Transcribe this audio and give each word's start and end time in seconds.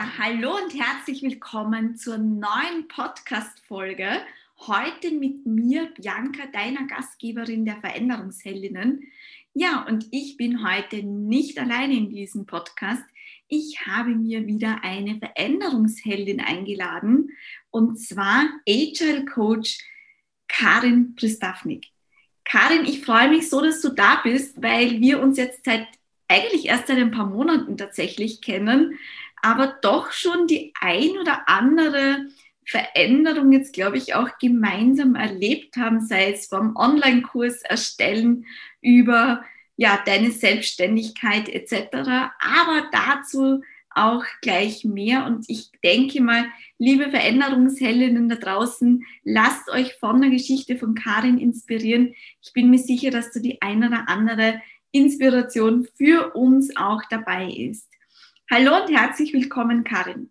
Hallo 0.00 0.54
und 0.54 0.78
herzlich 0.78 1.22
willkommen 1.22 1.96
zur 1.96 2.18
neuen 2.18 2.86
Podcast-Folge. 2.86 4.08
Heute 4.60 5.10
mit 5.10 5.44
mir, 5.44 5.86
Bianca, 5.86 6.46
deiner 6.52 6.86
Gastgeberin 6.86 7.64
der 7.64 7.80
Veränderungsheldinnen. 7.80 9.02
Ja, 9.54 9.84
und 9.88 10.06
ich 10.12 10.36
bin 10.36 10.64
heute 10.64 11.02
nicht 11.02 11.58
alleine 11.58 11.94
in 11.94 12.10
diesem 12.10 12.46
Podcast. 12.46 13.02
Ich 13.48 13.88
habe 13.88 14.10
mir 14.10 14.46
wieder 14.46 14.84
eine 14.84 15.18
Veränderungsheldin 15.18 16.40
eingeladen 16.42 17.30
und 17.70 17.98
zwar 17.98 18.48
Agile 18.68 19.24
Coach 19.24 19.80
Karin 20.46 21.16
Pristavnik. 21.16 21.88
Karin, 22.44 22.84
ich 22.84 23.04
freue 23.04 23.30
mich 23.30 23.50
so, 23.50 23.60
dass 23.60 23.80
du 23.80 23.88
da 23.88 24.20
bist, 24.22 24.62
weil 24.62 25.00
wir 25.00 25.20
uns 25.20 25.38
jetzt 25.38 25.64
seit 25.64 25.88
eigentlich 26.28 26.66
erst 26.66 26.86
seit 26.86 26.98
ein 26.98 27.10
paar 27.10 27.26
Monaten 27.26 27.76
tatsächlich 27.76 28.42
kennen 28.42 28.98
aber 29.42 29.78
doch 29.82 30.12
schon 30.12 30.46
die 30.46 30.72
ein 30.80 31.10
oder 31.20 31.48
andere 31.48 32.26
Veränderung 32.64 33.52
jetzt, 33.52 33.72
glaube 33.72 33.96
ich, 33.96 34.14
auch 34.14 34.38
gemeinsam 34.38 35.14
erlebt 35.14 35.76
haben, 35.76 36.00
sei 36.00 36.32
es 36.32 36.46
vom 36.46 36.76
Online-Kurs 36.76 37.62
erstellen 37.62 38.44
über 38.82 39.44
ja, 39.76 39.98
deine 40.04 40.32
Selbstständigkeit 40.32 41.48
etc. 41.48 41.96
Aber 42.40 42.88
dazu 42.92 43.62
auch 43.98 44.24
gleich 44.42 44.84
mehr. 44.84 45.26
Und 45.26 45.46
ich 45.48 45.70
denke 45.82 46.20
mal, 46.22 46.46
liebe 46.78 47.10
Veränderungsheldinnen 47.10 48.28
da 48.28 48.36
draußen, 48.36 49.04
lasst 49.24 49.68
euch 49.70 49.94
von 49.94 50.20
der 50.20 50.30
Geschichte 50.30 50.76
von 50.76 50.94
Karin 50.94 51.38
inspirieren. 51.38 52.14
Ich 52.42 52.52
bin 52.52 52.70
mir 52.70 52.78
sicher, 52.78 53.10
dass 53.10 53.32
du 53.32 53.40
die 53.40 53.60
ein 53.62 53.84
oder 53.84 54.08
andere 54.08 54.60
Inspiration 54.92 55.86
für 55.96 56.34
uns 56.34 56.76
auch 56.76 57.02
dabei 57.10 57.50
ist. 57.50 57.87
Hallo 58.50 58.82
und 58.82 58.90
herzlich 58.90 59.34
willkommen, 59.34 59.84
Karin. 59.84 60.30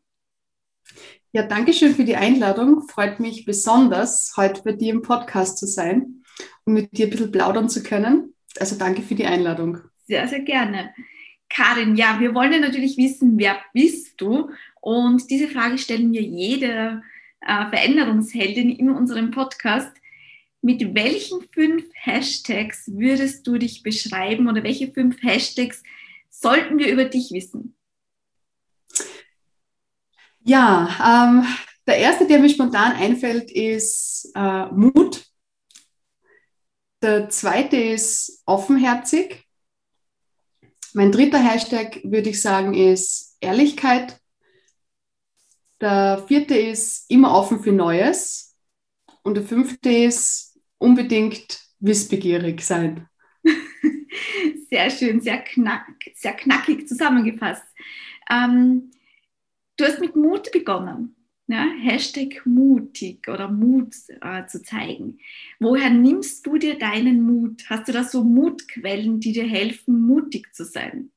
Ja, 1.34 1.44
danke 1.44 1.72
schön 1.72 1.94
für 1.94 2.04
die 2.04 2.16
Einladung. 2.16 2.88
Freut 2.88 3.20
mich 3.20 3.46
besonders, 3.46 4.34
heute 4.36 4.64
bei 4.64 4.72
dir 4.72 4.92
im 4.92 5.04
Podcast 5.04 5.60
zu 5.60 5.68
sein 5.68 6.23
und 6.66 6.73
mit 6.73 6.98
dir 6.98 7.06
ein 7.06 7.10
bisschen 7.12 7.32
plaudern 7.32 7.70
zu 7.70 7.84
können. 7.84 8.34
Also 8.60 8.76
danke 8.76 9.04
für 9.04 9.14
die 9.14 9.28
Einladung. 9.28 9.82
Sehr, 10.08 10.28
sehr 10.28 10.40
gerne. 10.40 10.95
Karin, 11.48 11.95
ja, 11.95 12.20
wir 12.20 12.34
wollen 12.34 12.54
ja 12.54 12.60
natürlich 12.60 12.98
wissen, 12.98 13.38
wer 13.38 13.60
bist 13.72 14.20
du? 14.20 14.50
Und 14.82 15.30
diese 15.30 15.48
Frage 15.48 15.78
stellen 15.78 16.12
wir 16.12 16.23
jede 16.23 17.04
äh, 17.42 17.70
Veränderungsheldin 17.70 18.72
in 18.72 18.90
unserem 18.90 19.30
Podcast. 19.30 19.95
Mit 20.64 20.95
welchen 20.95 21.42
fünf 21.52 21.86
Hashtags 21.94 22.88
würdest 22.88 23.45
du 23.45 23.60
dich 23.60 23.84
beschreiben 23.84 24.50
oder 24.50 24.64
welche 24.64 24.92
fünf 24.92 25.22
Hashtags 25.22 25.84
sollten 26.32 26.80
wir 26.80 26.92
über 26.92 27.06
dich 27.06 27.30
wissen? 27.32 27.77
Ja, 30.48 31.28
ähm, 31.28 31.45
der 31.86 31.98
erste, 31.98 32.26
der 32.26 32.40
mir 32.40 32.48
spontan 32.48 32.94
einfällt, 32.94 33.52
ist 33.52 34.31
äh, 34.34 34.67
Mut. 34.67 35.26
Der 37.02 37.30
zweite 37.30 37.76
ist 37.76 38.44
offenherzig. 38.45 39.45
Mein 40.94 41.12
dritter 41.12 41.39
Hashtag, 41.39 42.00
würde 42.06 42.30
ich 42.30 42.42
sagen, 42.42 42.73
ist 42.73 43.36
Ehrlichkeit. 43.42 44.22
Der 45.81 46.23
vierte 46.26 46.56
ist 46.58 47.11
immer 47.11 47.34
offen 47.34 47.61
für 47.61 47.73
Neues. 47.73 48.56
Und 49.23 49.36
der 49.36 49.44
fünfte 49.44 49.89
ist 49.89 50.58
unbedingt 50.78 51.59
wissbegierig 51.80 52.61
sein. 52.61 53.09
Sehr 54.70 54.89
schön, 54.92 55.22
sehr, 55.22 55.42
knack, 55.42 55.88
sehr 56.16 56.34
knackig 56.34 56.88
zusammengefasst. 56.88 57.64
Ähm, 58.30 58.92
Du 59.78 59.86
hast 59.86 60.00
mit 60.00 60.16
Mut 60.16 60.52
begonnen. 60.52 61.16
Ja, 61.50 61.66
Hashtag 61.81 62.45
mutig 62.45 63.30
oder 63.30 63.48
Mut 63.49 63.95
äh, 64.21 64.45
zu 64.48 64.61
zeigen. 64.61 65.20
Woher 65.60 65.89
nimmst 65.89 66.45
du 66.45 66.58
dir 66.58 66.77
deinen 66.77 67.21
Mut? 67.21 67.64
Hast 67.70 67.87
du 67.87 67.93
da 67.93 68.04
so 68.04 68.23
Mutquellen, 68.23 69.21
die 69.21 69.32
dir 69.32 69.48
helfen, 69.48 70.02
mutig 70.02 70.54
zu 70.54 70.66
sein? 70.66 71.11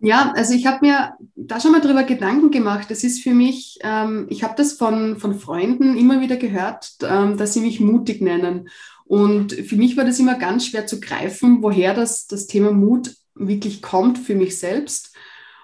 Ja, 0.00 0.32
also 0.34 0.52
ich 0.54 0.66
habe 0.66 0.84
mir 0.84 1.14
da 1.36 1.60
schon 1.60 1.72
mal 1.72 1.80
drüber 1.80 2.02
Gedanken 2.02 2.50
gemacht. 2.50 2.90
Das 2.90 3.04
ist 3.04 3.22
für 3.22 3.34
mich, 3.34 3.78
ähm, 3.82 4.26
ich 4.30 4.42
habe 4.42 4.54
das 4.56 4.72
von, 4.72 5.16
von 5.18 5.38
Freunden 5.38 5.96
immer 5.96 6.20
wieder 6.20 6.36
gehört, 6.36 6.96
ähm, 7.02 7.36
dass 7.36 7.54
sie 7.54 7.60
mich 7.60 7.78
mutig 7.78 8.20
nennen. 8.20 8.68
Und 9.04 9.52
für 9.52 9.76
mich 9.76 9.96
war 9.96 10.04
das 10.04 10.18
immer 10.18 10.34
ganz 10.34 10.66
schwer 10.66 10.86
zu 10.86 10.98
greifen, 10.98 11.62
woher 11.62 11.94
das, 11.94 12.26
das 12.26 12.48
Thema 12.48 12.72
Mut 12.72 13.14
wirklich 13.34 13.80
kommt 13.80 14.18
für 14.18 14.34
mich 14.34 14.58
selbst. 14.58 15.14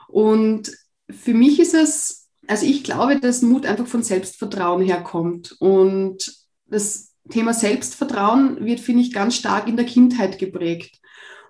Und 0.07 0.71
für 1.11 1.35
mich 1.35 1.61
ist 1.61 1.75
es, 1.75 2.29
also 2.47 2.67
ich 2.67 2.85
glaube, 2.85 3.21
dass 3.21 3.43
Mut 3.43 3.67
einfach 3.67 3.87
von 3.87 4.03
Selbstvertrauen 4.03 4.83
herkommt. 4.83 5.57
Und 5.59 6.35
das 6.67 7.13
Thema 7.31 7.55
Selbstvertrauen 7.55 8.65
wird, 8.65 8.81
finde 8.81 9.03
ich, 9.03 9.13
ganz 9.13 9.37
stark 9.37 9.69
in 9.69 9.77
der 9.77 9.87
Kindheit 9.87 10.39
geprägt. 10.39 10.99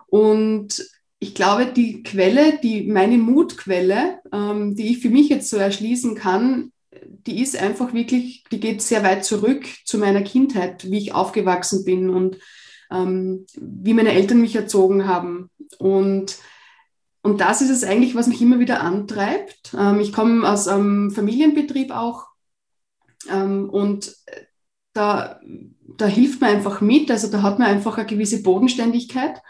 Und 0.09 0.85
ich 1.19 1.35
glaube, 1.35 1.67
die 1.67 2.03
Quelle, 2.03 2.59
die 2.63 2.83
meine 2.83 3.17
Mutquelle, 3.17 4.21
ähm, 4.33 4.75
die 4.75 4.91
ich 4.93 4.99
für 4.99 5.09
mich 5.09 5.29
jetzt 5.29 5.49
so 5.49 5.57
erschließen 5.57 6.15
kann, 6.17 6.73
die 7.27 7.41
ist 7.41 7.57
einfach 7.57 7.95
wirklich, 7.95 8.45
die 8.51 8.61
geht 8.61 8.83
sehr 8.83 9.03
weit 9.03 9.25
zurück 9.25 9.65
zu 9.85 9.99
meiner 9.99 10.23
Kindheit, 10.23 10.91
wie 10.91 10.99
ich 10.99 11.15
aufgewachsen 11.15 11.85
bin 11.85 12.11
und 12.11 12.39
ähm, 12.91 13.47
wie 13.57 13.95
meine 13.95 14.13
Eltern 14.13 14.41
mich 14.41 14.57
erzogen 14.57 15.07
haben. 15.07 15.49
Und 15.79 16.37
und 17.23 17.41
das 17.41 17.63
ist 17.63 17.71
es 17.71 17.85
eigentlich, 17.85 18.15
was 18.15 18.27
mich 18.27 18.43
immer 18.43 18.59
wieder 18.59 18.81
antreibt. 18.81 19.75
Ähm, 19.79 20.01
ich 20.01 20.13
komme 20.13 20.49
aus 20.49 20.69
einem 20.69 21.11
Familienbetrieb 21.11 21.93
auch 21.93 22.27
ähm, 23.31 23.71
und 23.71 24.17
da, 24.93 25.41
da 25.97 26.07
hilft 26.07 26.41
man 26.41 26.51
einfach 26.51 26.81
mit. 26.81 27.11
Also 27.11 27.29
da 27.29 27.43
hat 27.43 27.59
man 27.59 27.69
einfach 27.69 27.97
eine 27.97 28.07
gewisse 28.07 28.43
Bodenständigkeit 28.43 29.41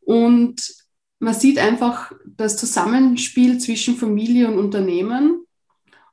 und 0.00 0.74
man 1.20 1.34
sieht 1.34 1.58
einfach 1.58 2.12
das 2.26 2.56
Zusammenspiel 2.56 3.58
zwischen 3.58 3.96
Familie 3.96 4.48
und 4.48 4.58
Unternehmen 4.58 5.44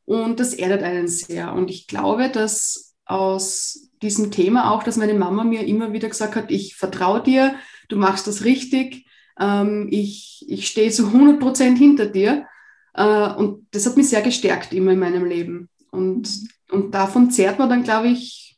und 0.06 0.40
das 0.40 0.54
erdet 0.54 0.84
einen 0.84 1.08
sehr. 1.08 1.54
Und 1.54 1.70
ich 1.70 1.88
glaube, 1.88 2.30
dass 2.30 2.96
aus 3.06 3.90
diesem 4.02 4.32
Thema 4.32 4.72
auch, 4.72 4.84
dass 4.84 4.98
meine 4.98 5.14
Mama 5.14 5.44
mir 5.44 5.66
immer 5.66 5.94
wieder 5.94 6.10
gesagt 6.10 6.36
hat, 6.36 6.52
ich 6.52 6.76
vertraue 6.76 7.22
dir, 7.22 7.56
du 7.90 7.98
machst 7.98 8.28
das 8.28 8.44
richtig, 8.44 9.06
ähm, 9.40 9.88
ich, 9.92 10.46
ich 10.48 10.68
stehe 10.68 10.92
zu 10.92 11.08
100 11.08 11.40
Prozent 11.40 11.78
hinter 11.78 12.06
dir. 12.06 12.48
Äh, 12.94 13.34
und 13.36 13.68
das 13.72 13.86
hat 13.86 13.98
mich 13.98 14.10
sehr 14.10 14.22
gestärkt 14.22 14.74
immer 14.74 14.92
in 14.92 15.00
meinem 15.00 15.26
Leben. 15.26 15.70
Und, 15.92 16.30
und 16.70 16.94
davon 16.94 17.32
zehrt 17.32 17.60
man 17.60 17.70
dann, 17.70 17.84
glaube 17.84 18.08
ich, 18.08 18.58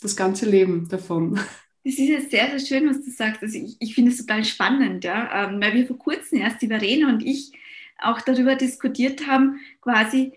das 0.00 0.16
ganze 0.16 0.48
Leben 0.48 0.88
davon. 0.88 1.38
Das 1.84 1.94
ist 1.94 2.08
ja 2.08 2.20
sehr, 2.20 2.58
sehr 2.58 2.80
schön, 2.80 2.90
was 2.90 3.02
du 3.02 3.10
sagst. 3.10 3.42
Also 3.42 3.58
ich, 3.58 3.76
ich 3.80 3.94
finde 3.94 4.10
es 4.10 4.18
total 4.18 4.44
spannend, 4.44 5.04
ja? 5.04 5.48
Ähm, 5.48 5.60
weil 5.60 5.74
wir 5.74 5.86
vor 5.86 5.98
kurzem 5.98 6.40
erst, 6.40 6.60
die 6.60 6.66
Verena 6.66 7.08
und 7.08 7.24
ich, 7.24 7.52
auch 7.98 8.20
darüber 8.20 8.54
diskutiert 8.56 9.26
haben, 9.26 9.60
quasi 9.80 10.32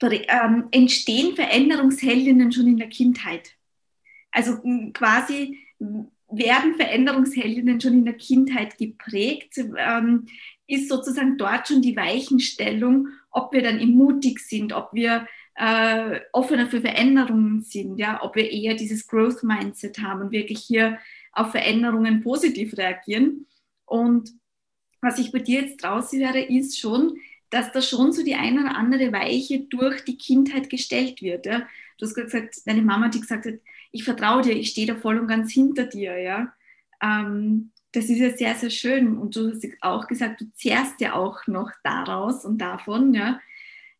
ähm, 0.00 0.68
entstehen 0.72 1.36
Veränderungsheldinnen 1.36 2.52
schon 2.52 2.66
in 2.66 2.76
der 2.76 2.88
Kindheit. 2.88 3.56
Also 4.30 4.58
quasi 4.92 5.58
werden 6.32 6.74
Veränderungsheldinnen 6.74 7.80
schon 7.80 7.94
in 7.94 8.04
der 8.04 8.14
Kindheit 8.14 8.78
geprägt? 8.78 9.58
Ähm, 9.58 10.26
ist 10.66 10.88
sozusagen 10.88 11.36
dort 11.36 11.68
schon 11.68 11.82
die 11.82 11.96
Weichenstellung, 11.96 13.08
ob 13.30 13.52
wir 13.52 13.62
dann 13.62 13.84
mutig 13.90 14.40
sind, 14.40 14.72
ob 14.72 14.92
wir 14.92 15.26
äh, 15.54 16.20
offener 16.32 16.66
für 16.66 16.80
Veränderungen 16.80 17.62
sind, 17.62 17.98
ja, 17.98 18.22
ob 18.22 18.36
wir 18.36 18.50
eher 18.50 18.74
dieses 18.74 19.06
Growth 19.06 19.42
Mindset 19.42 19.98
haben 19.98 20.22
und 20.22 20.32
wirklich 20.32 20.60
hier 20.60 20.98
auf 21.32 21.50
Veränderungen 21.50 22.22
positiv 22.22 22.76
reagieren. 22.76 23.46
Und 23.84 24.30
was 25.00 25.18
ich 25.18 25.32
bei 25.32 25.40
dir 25.40 25.62
jetzt 25.62 25.84
raushöre, 25.84 26.40
ist 26.40 26.78
schon, 26.78 27.16
dass 27.50 27.72
da 27.72 27.82
schon 27.82 28.12
so 28.12 28.24
die 28.24 28.34
eine 28.34 28.62
oder 28.62 28.76
andere 28.76 29.12
Weiche 29.12 29.60
durch 29.60 30.04
die 30.04 30.16
Kindheit 30.16 30.70
gestellt 30.70 31.20
wird. 31.20 31.44
Ja. 31.44 31.66
Du 31.98 32.06
hast 32.06 32.14
gesagt, 32.14 32.56
deine 32.64 32.82
Mama, 32.82 33.08
die 33.08 33.20
gesagt 33.20 33.44
hat, 33.44 33.54
ich 33.92 34.04
vertraue 34.04 34.42
dir, 34.42 34.52
ich 34.52 34.70
stehe 34.70 34.86
da 34.86 34.96
voll 34.96 35.18
und 35.18 35.28
ganz 35.28 35.52
hinter 35.52 35.84
dir, 35.84 36.18
ja. 36.18 36.52
Ähm, 37.02 37.70
das 37.92 38.06
ist 38.06 38.18
ja 38.18 38.34
sehr, 38.34 38.54
sehr 38.54 38.70
schön. 38.70 39.18
Und 39.18 39.36
du 39.36 39.50
hast 39.50 39.66
auch 39.82 40.06
gesagt, 40.08 40.40
du 40.40 40.46
zehrst 40.54 41.00
ja 41.00 41.14
auch 41.14 41.46
noch 41.46 41.70
daraus 41.84 42.44
und 42.44 42.58
davon, 42.58 43.14
ja. 43.14 43.40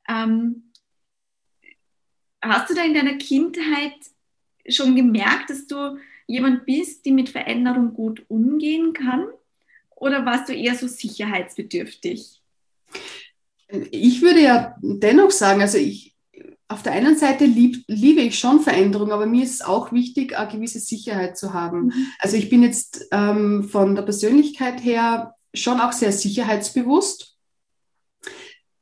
Ähm, 0.09 0.73
hast 2.41 2.71
du 2.71 2.75
da 2.75 2.85
in 2.85 2.95
deiner 2.95 3.17
Kindheit 3.19 3.95
schon 4.69 4.97
gemerkt, 4.97 5.51
dass 5.51 5.67
du 5.67 5.99
jemand 6.27 6.65
bist, 6.65 7.05
die 7.05 7.13
mit 7.13 7.29
Veränderung 7.29 7.93
gut 7.93 8.25
umgehen 8.29 8.95
kann? 8.95 9.27
Oder 9.95 10.25
warst 10.25 10.49
du 10.49 10.55
eher 10.55 10.75
so 10.75 10.89
sicherheitsbedürftig? 10.89 12.41
Ich 13.91 14.23
würde 14.23 14.41
ja 14.41 14.77
dennoch 14.81 15.31
sagen, 15.31 15.61
also 15.61 15.79
ich, 15.79 16.12
auf 16.73 16.83
der 16.83 16.93
einen 16.93 17.17
Seite 17.17 17.45
lieb, 17.45 17.85
liebe 17.87 18.21
ich 18.21 18.39
schon 18.39 18.61
Veränderung, 18.61 19.13
aber 19.13 19.27
mir 19.27 19.45
ist 19.45 19.55
es 19.55 19.63
auch 19.63 19.93
wichtig, 19.93 20.37
eine 20.37 20.51
gewisse 20.51 20.81
Sicherheit 20.81 21.37
zu 21.37 21.53
haben. 21.53 21.87
Mhm. 21.87 22.07
Also 22.19 22.37
ich 22.37 22.49
bin 22.49 22.63
jetzt 22.63 23.07
ähm, 23.13 23.65
von 23.65 23.95
der 23.95 24.03
Persönlichkeit 24.03 24.83
her 24.83 25.35
schon 25.55 25.81
auch 25.81 25.93
sehr 25.93 26.13
sicherheitsbewusst. 26.13 27.37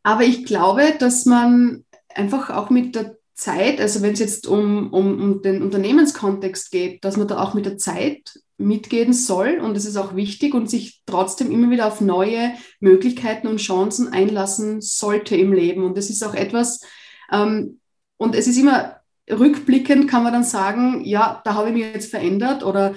aber 0.03 0.23
ich 0.23 0.45
glaube, 0.45 0.95
dass 0.99 1.27
man 1.27 1.85
einfach 2.15 2.51
auch 2.51 2.71
mit 2.71 2.95
der 2.95 3.17
Zeit, 3.35 3.81
also 3.81 4.03
wenn 4.03 4.13
es 4.13 4.21
jetzt 4.21 4.47
um, 4.47 4.93
um, 4.93 5.21
um 5.21 5.43
den 5.43 5.63
Unternehmenskontext 5.63 6.71
geht, 6.71 7.05
dass 7.05 7.17
man 7.17 7.27
da 7.27 7.43
auch 7.43 7.55
mit 7.55 7.67
der 7.67 7.79
Zeit 7.79 8.39
mitgehen 8.59 9.15
soll 9.15 9.59
und 9.59 9.77
es 9.77 9.87
ist 9.87 9.97
auch 9.97 10.15
wichtig 10.15 10.53
und 10.53 10.69
sich 10.69 11.03
trotzdem 11.07 11.51
immer 11.51 11.71
wieder 11.71 11.87
auf 11.87 12.03
neue 12.03 12.53
Möglichkeiten 12.79 13.47
und 13.47 13.57
Chancen 13.57 14.09
einlassen 14.09 14.83
sollte 14.83 15.35
im 15.37 15.53
Leben. 15.55 15.83
Und 15.83 15.97
das 15.97 16.11
ist 16.11 16.23
auch 16.23 16.35
etwas, 16.35 16.81
und 17.31 18.35
es 18.35 18.47
ist 18.47 18.59
immer 18.59 18.97
rückblickend, 19.31 20.09
kann 20.09 20.23
man 20.23 20.32
dann 20.32 20.44
sagen, 20.44 21.05
ja, 21.05 21.41
da 21.44 21.55
habe 21.55 21.69
ich 21.69 21.75
mich 21.75 21.94
jetzt 21.94 22.11
verändert 22.11 22.65
oder 22.65 22.94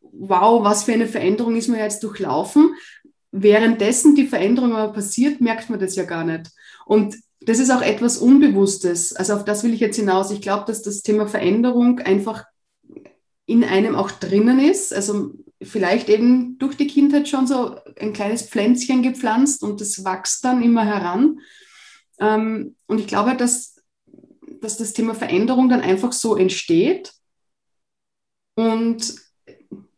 wow, 0.00 0.64
was 0.64 0.84
für 0.84 0.92
eine 0.92 1.06
Veränderung 1.06 1.56
ist 1.56 1.68
mir 1.68 1.78
jetzt 1.78 2.02
durchlaufen. 2.02 2.74
Währenddessen 3.32 4.14
die 4.14 4.26
Veränderung 4.26 4.74
aber 4.74 4.92
passiert, 4.92 5.40
merkt 5.40 5.70
man 5.70 5.78
das 5.78 5.94
ja 5.94 6.04
gar 6.04 6.24
nicht. 6.24 6.50
Und 6.86 7.16
das 7.40 7.58
ist 7.58 7.70
auch 7.70 7.82
etwas 7.82 8.18
Unbewusstes. 8.18 9.14
Also 9.14 9.34
auf 9.34 9.44
das 9.44 9.62
will 9.62 9.74
ich 9.74 9.80
jetzt 9.80 9.96
hinaus. 9.96 10.30
Ich 10.30 10.40
glaube, 10.40 10.64
dass 10.66 10.82
das 10.82 11.02
Thema 11.02 11.26
Veränderung 11.26 12.00
einfach 12.00 12.44
in 13.46 13.62
einem 13.62 13.94
auch 13.94 14.10
drinnen 14.10 14.58
ist. 14.58 14.92
Also 14.92 15.32
vielleicht 15.62 16.08
eben 16.08 16.58
durch 16.58 16.76
die 16.76 16.86
Kindheit 16.86 17.28
schon 17.28 17.46
so 17.46 17.76
ein 17.98 18.12
kleines 18.12 18.42
Pflänzchen 18.42 19.02
gepflanzt 19.02 19.62
und 19.62 19.80
das 19.80 20.04
wächst 20.04 20.44
dann 20.44 20.62
immer 20.62 20.84
heran. 20.84 21.40
Ähm, 22.18 22.76
und 22.86 22.98
ich 22.98 23.06
glaube, 23.06 23.36
dass, 23.36 23.75
dass 24.66 24.76
das 24.76 24.92
Thema 24.92 25.14
Veränderung 25.14 25.68
dann 25.68 25.80
einfach 25.80 26.12
so 26.12 26.34
entsteht. 26.34 27.12
Und 28.56 29.14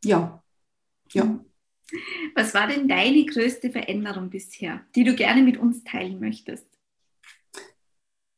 ja, 0.04 0.42
ja. 1.12 1.40
Was 2.34 2.52
war 2.52 2.66
denn 2.66 2.86
deine 2.86 3.24
größte 3.24 3.70
Veränderung 3.70 4.28
bisher, 4.28 4.82
die 4.94 5.04
du 5.04 5.14
gerne 5.14 5.42
mit 5.42 5.56
uns 5.56 5.82
teilen 5.84 6.20
möchtest? 6.20 6.66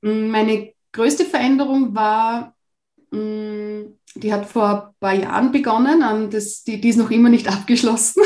Meine 0.03 0.73
größte 0.93 1.25
Veränderung 1.25 1.97
war, 1.97 2.57
mm, 3.11 3.99
die 4.15 4.33
hat 4.33 4.47
vor 4.47 4.87
ein 4.87 4.95
paar 5.01 5.15
Jahren 5.15 5.51
begonnen, 5.51 6.31
das, 6.31 6.63
die, 6.63 6.81
die 6.81 6.91
ist 6.91 6.97
noch 6.97 7.11
immer 7.11 7.29
nicht 7.29 7.49
abgeschlossen. 7.53 8.23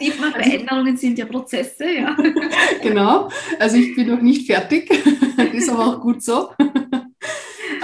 Die 0.00 0.10
Veränderungen 0.10 0.96
sind 0.96 1.18
ja 1.18 1.26
Prozesse, 1.26 1.84
ja. 1.84 2.16
genau, 2.82 3.28
also 3.58 3.76
ich 3.76 3.94
bin 3.94 4.08
noch 4.08 4.20
nicht 4.20 4.46
fertig, 4.46 4.90
ist 5.52 5.68
aber 5.68 5.86
auch 5.86 6.00
gut 6.00 6.22
so. 6.22 6.50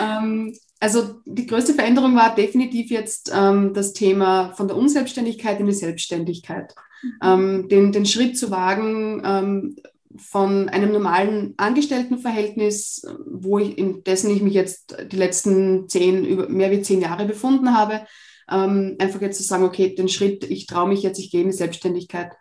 Ähm, 0.00 0.56
also 0.81 1.20
die 1.26 1.47
größte 1.47 1.75
Veränderung 1.75 2.17
war 2.17 2.35
definitiv 2.35 2.91
jetzt 2.91 3.31
ähm, 3.35 3.75
das 3.75 3.93
Thema 3.93 4.52
von 4.55 4.67
der 4.67 4.76
Unselbstständigkeit 4.76 5.61
in 5.61 5.67
die 5.67 5.73
Selbstständigkeit. 5.73 6.75
Mhm. 7.02 7.19
Ähm, 7.23 7.69
den, 7.69 7.93
den 7.93 8.06
Schritt 8.06 8.38
zu 8.38 8.50
wagen, 8.50 9.23
ähm, 9.25 9.76
von 10.17 10.69
einem 10.69 10.93
normalen 10.93 11.55
Angestelltenverhältnis, 11.56 13.06
wo 13.26 13.58
ich, 13.58 13.79
in 13.79 14.02
dessen 14.02 14.35
ich 14.35 14.43
mich 14.43 14.55
jetzt 14.55 14.97
die 15.11 15.17
letzten 15.17 15.88
zehn, 15.88 16.25
über 16.25 16.49
mehr 16.49 16.70
wie 16.70 16.82
zehn 16.82 17.00
Jahre 17.00 17.26
befunden 17.26 17.76
habe, 17.76 18.06
ähm, 18.50 18.96
einfach 18.99 19.20
jetzt 19.20 19.38
zu 19.38 19.44
sagen, 19.44 19.64
okay, 19.64 19.94
den 19.94 20.08
Schritt, 20.08 20.44
ich 20.50 20.67
traue 20.67 20.88
mich 20.88 21.03
jetzt, 21.03 21.19
ich 21.19 21.31
gehe 21.31 21.43
in 21.43 21.50
die 21.50 21.56
Selbstständigkeit. 21.56 22.32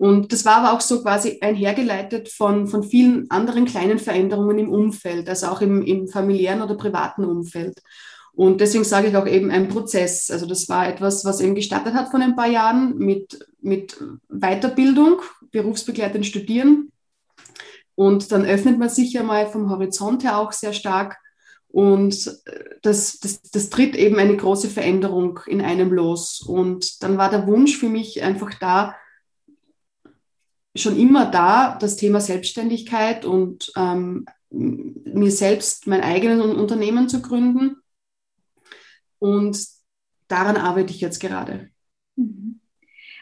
Und 0.00 0.32
das 0.32 0.46
war 0.46 0.56
aber 0.56 0.72
auch 0.72 0.80
so 0.80 1.02
quasi 1.02 1.36
einhergeleitet 1.42 2.30
von, 2.30 2.66
von 2.68 2.82
vielen 2.82 3.30
anderen 3.30 3.66
kleinen 3.66 3.98
Veränderungen 3.98 4.58
im 4.58 4.72
Umfeld, 4.72 5.28
also 5.28 5.48
auch 5.48 5.60
im, 5.60 5.82
im 5.82 6.08
familiären 6.08 6.62
oder 6.62 6.74
privaten 6.74 7.22
Umfeld. 7.22 7.82
Und 8.32 8.62
deswegen 8.62 8.84
sage 8.84 9.08
ich 9.08 9.16
auch 9.18 9.26
eben 9.26 9.50
ein 9.50 9.68
Prozess. 9.68 10.30
Also 10.30 10.46
das 10.46 10.70
war 10.70 10.88
etwas, 10.88 11.26
was 11.26 11.42
eben 11.42 11.54
gestartet 11.54 11.92
hat 11.92 12.10
von 12.10 12.22
ein 12.22 12.34
paar 12.34 12.46
Jahren 12.46 12.96
mit, 12.96 13.46
mit 13.60 14.02
Weiterbildung, 14.30 15.20
berufsbegleitend 15.50 16.24
studieren. 16.24 16.90
Und 17.94 18.32
dann 18.32 18.46
öffnet 18.46 18.78
man 18.78 18.88
sich 18.88 19.12
ja 19.12 19.22
mal 19.22 19.48
vom 19.48 19.68
Horizont 19.68 20.24
her 20.24 20.38
auch 20.38 20.52
sehr 20.52 20.72
stark. 20.72 21.18
Und 21.68 22.40
das, 22.80 23.18
das, 23.20 23.42
das 23.42 23.68
tritt 23.68 23.94
eben 23.96 24.18
eine 24.18 24.38
große 24.38 24.70
Veränderung 24.70 25.40
in 25.46 25.60
einem 25.60 25.92
los. 25.92 26.40
Und 26.40 27.02
dann 27.02 27.18
war 27.18 27.28
der 27.28 27.46
Wunsch 27.46 27.76
für 27.76 27.90
mich 27.90 28.22
einfach 28.22 28.54
da, 28.54 28.94
schon 30.76 30.98
immer 30.98 31.30
da, 31.30 31.76
das 31.76 31.96
Thema 31.96 32.20
Selbstständigkeit 32.20 33.24
und 33.24 33.72
ähm, 33.76 34.26
mir 34.50 35.30
selbst 35.30 35.86
mein 35.86 36.00
eigenes 36.00 36.44
Unternehmen 36.44 37.08
zu 37.08 37.22
gründen. 37.22 37.76
Und 39.18 39.64
daran 40.28 40.56
arbeite 40.56 40.92
ich 40.92 41.00
jetzt 41.00 41.20
gerade. 41.20 41.70
Mhm. 42.16 42.60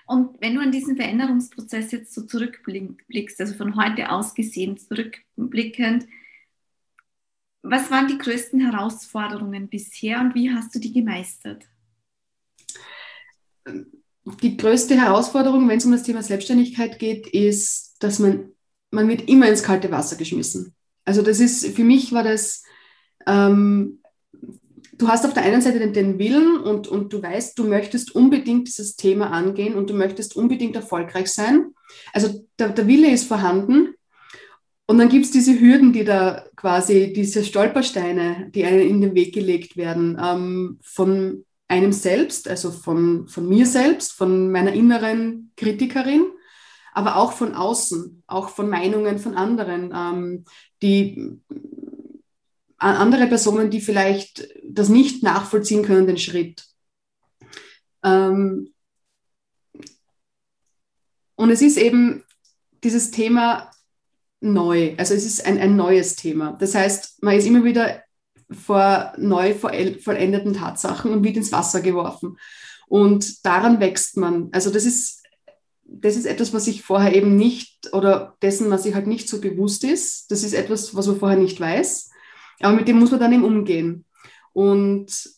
Und 0.06 0.40
wenn 0.40 0.54
du 0.54 0.62
an 0.62 0.72
diesen 0.72 0.96
Veränderungsprozess 0.96 1.92
jetzt 1.92 2.14
so 2.14 2.22
zurückblickst, 2.22 3.40
also 3.40 3.54
von 3.54 3.76
heute 3.76 4.10
aus 4.10 4.34
gesehen 4.34 4.78
zurückblickend, 4.78 6.06
was 7.62 7.90
waren 7.90 8.08
die 8.08 8.16
größten 8.16 8.60
Herausforderungen 8.60 9.68
bisher 9.68 10.20
und 10.20 10.34
wie 10.34 10.50
hast 10.50 10.74
du 10.74 10.78
die 10.78 10.94
gemeistert? 10.94 11.66
Die 14.42 14.56
größte 14.56 15.00
Herausforderung, 15.00 15.69
wenn 15.69 15.78
es 15.78 15.84
um 15.84 15.92
das 15.92 16.02
Thema 16.02 16.22
Selbstständigkeit 16.22 16.98
geht, 16.98 17.26
ist, 17.28 17.96
dass 18.00 18.19
man, 18.19 18.50
man 18.90 19.08
wird 19.08 19.28
immer 19.28 19.48
ins 19.48 19.62
kalte 19.62 19.90
Wasser 19.90 20.16
geschmissen. 20.16 20.75
Also 21.04 21.22
das 21.22 21.40
ist, 21.40 21.66
für 21.66 21.84
mich 21.84 22.12
war 22.12 22.22
das 22.22 22.62
ähm, 23.26 24.00
du 24.98 25.08
hast 25.08 25.25
auf 25.25 25.32
der 25.32 25.44
einen 25.44 25.62
Seite 25.62 25.78
den, 25.78 25.92
den 25.92 26.19
Willen 26.19 26.58
und, 26.58 26.88
und 26.88 27.12
du 27.12 27.22
weißt, 27.22 27.58
du 27.58 27.64
möchtest 27.64 28.14
unbedingt 28.14 28.69
dieses 28.69 28.96
Thema 28.96 29.30
angehen 29.30 29.75
und 29.75 29.90
du 29.90 29.94
möchtest 29.94 30.36
unbedingt 30.36 30.76
erfolgreich 30.76 31.28
sein. 31.28 31.72
Also 32.12 32.44
der, 32.58 32.70
der 32.70 32.86
Wille 32.86 33.10
ist 33.10 33.25
vorhanden. 33.25 33.94
Und 34.86 34.98
dann 34.98 35.10
gibt 35.10 35.26
es 35.26 35.30
diese 35.30 35.58
Hürden, 35.60 35.92
die 35.92 36.04
da 36.04 36.46
quasi, 36.56 37.12
diese 37.12 37.44
Stolpersteine, 37.44 38.50
die 38.54 38.64
einem 38.64 38.88
in 38.88 39.00
den 39.00 39.14
Weg 39.14 39.34
gelegt 39.34 39.76
werden, 39.76 40.19
ähm, 40.22 40.78
von 40.82 41.44
einem 41.68 41.92
selbst, 41.92 42.48
also 42.48 42.70
von, 42.70 43.28
von 43.28 43.48
mir 43.48 43.66
selbst, 43.66 44.12
von 44.12 44.50
meiner 44.50 44.72
inneren 44.72 45.52
Kritikerin, 45.56 46.26
aber 46.92 47.16
auch 47.16 47.32
von 47.32 47.54
außen, 47.54 48.24
auch 48.26 48.48
von 48.48 48.68
Meinungen 48.68 49.18
von 49.18 49.36
anderen, 49.36 49.92
ähm, 49.94 50.44
die 50.82 51.38
andere 52.78 53.26
Personen, 53.26 53.70
die 53.70 53.80
vielleicht 53.80 54.48
das 54.64 54.88
nicht 54.88 55.22
nachvollziehen 55.22 55.84
können, 55.84 56.06
den 56.06 56.18
Schritt. 56.18 56.64
Ähm, 58.02 58.72
und 61.34 61.50
es 61.50 61.60
ist 61.60 61.76
eben 61.76 62.25
dieses 62.82 63.10
Thema 63.10 63.70
neu, 64.40 64.94
also 64.96 65.14
es 65.14 65.25
ist 65.25 65.44
ein, 65.44 65.58
ein 65.58 65.76
neues 65.76 66.16
Thema. 66.16 66.52
Das 66.52 66.75
heißt, 66.75 67.22
man 67.22 67.37
ist 67.37 67.46
immer 67.46 67.64
wieder 67.64 68.02
vor 68.50 69.12
neu 69.19 69.55
vollendeten 69.55 70.55
Tatsachen 70.55 71.12
und 71.12 71.25
wird 71.25 71.37
ins 71.37 71.52
Wasser 71.52 71.81
geworfen. 71.81 72.38
Und 72.88 73.45
daran 73.45 73.81
wächst 73.81 74.17
man. 74.17 74.49
Also 74.52 74.71
das 74.71 74.85
ist, 74.85 75.23
das 75.85 76.17
ist 76.17 76.26
etwas, 76.26 76.55
was 76.55 76.67
ich 76.67 76.83
vorher 76.83 77.14
eben 77.14 77.37
nicht 77.37 77.93
oder 77.93 78.37
dessen, 78.43 78.71
was 78.71 78.87
ich 78.87 78.95
halt 78.95 79.07
nicht 79.07 79.28
so 79.28 79.40
bewusst 79.40 79.85
ist. 79.85 80.31
Das 80.31 80.43
ist 80.43 80.55
etwas, 80.55 80.95
was 80.95 81.07
man 81.07 81.19
vorher 81.19 81.38
nicht 81.38 81.61
weiß. 81.61 82.11
Aber 82.61 82.75
mit 82.75 82.88
dem 82.88 82.99
muss 82.99 83.11
man 83.11 83.21
dann 83.21 83.33
eben 83.33 83.45
umgehen. 83.45 84.05
Und 84.52 85.31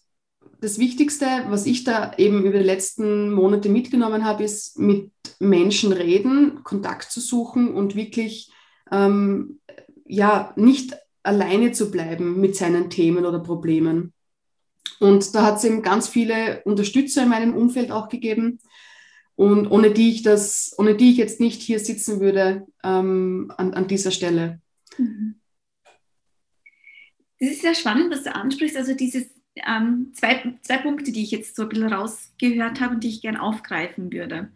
das 0.61 0.79
Wichtigste, 0.79 1.27
was 1.49 1.67
ich 1.67 1.85
da 1.85 2.13
eben 2.19 2.45
über 2.45 2.59
die 2.59 2.65
letzten 2.65 3.33
Monate 3.33 3.69
mitgenommen 3.69 4.25
habe, 4.25 4.45
ist 4.45 4.79
mit 4.79 5.11
Menschen 5.39 5.93
reden, 5.93 6.63
Kontakt 6.63 7.11
zu 7.11 7.21
suchen 7.21 7.75
und 7.75 7.97
wirklich 7.97 8.53
ähm, 8.93 9.61
ja 10.07 10.53
nicht 10.57 10.97
alleine 11.23 11.73
zu 11.73 11.91
bleiben 11.91 12.41
mit 12.41 12.57
seinen 12.57 12.91
Themen 12.91 13.25
oder 13.25 13.41
Problemen. 13.41 14.13
Und 14.99 15.35
da 15.35 15.45
hat 15.45 15.57
es 15.57 15.65
eben 15.65 15.83
ganz 15.83 16.09
viele 16.09 16.63
Unterstützer 16.65 17.23
in 17.23 17.31
meinem 17.31 17.55
Umfeld 17.55 17.91
auch 17.91 18.09
gegeben. 18.09 18.59
Und 19.35 19.69
ohne 19.69 19.91
die 19.93 20.11
ich 20.11 20.23
das, 20.23 20.75
ohne 20.77 20.95
die 20.95 21.13
ich 21.13 21.17
jetzt 21.17 21.41
nicht 21.41 21.63
hier 21.63 21.79
sitzen 21.79 22.21
würde 22.21 22.67
ähm, 22.85 23.53
an, 23.57 23.73
an 23.73 23.87
dieser 23.87 24.11
Stelle. 24.11 24.61
Mhm. 24.99 25.37
Das 27.39 27.51
ist 27.51 27.63
sehr 27.63 27.75
spannend, 27.75 28.13
was 28.13 28.25
du 28.25 28.35
ansprichst. 28.35 28.77
Also 28.77 28.95
diese 28.95 29.31
ähm, 29.67 30.13
zwei, 30.15 30.59
zwei 30.61 30.79
Punkte, 30.79 31.11
die 31.11 31.23
ich 31.23 31.31
jetzt 31.31 31.57
so 31.57 31.63
ein 31.63 31.69
bisschen 31.71 31.93
rausgehört 31.93 32.81
habe 32.81 32.95
und 32.95 33.05
die 33.05 33.09
ich 33.09 33.23
gerne 33.23 33.41
aufgreifen 33.41 34.13
würde. 34.13 34.51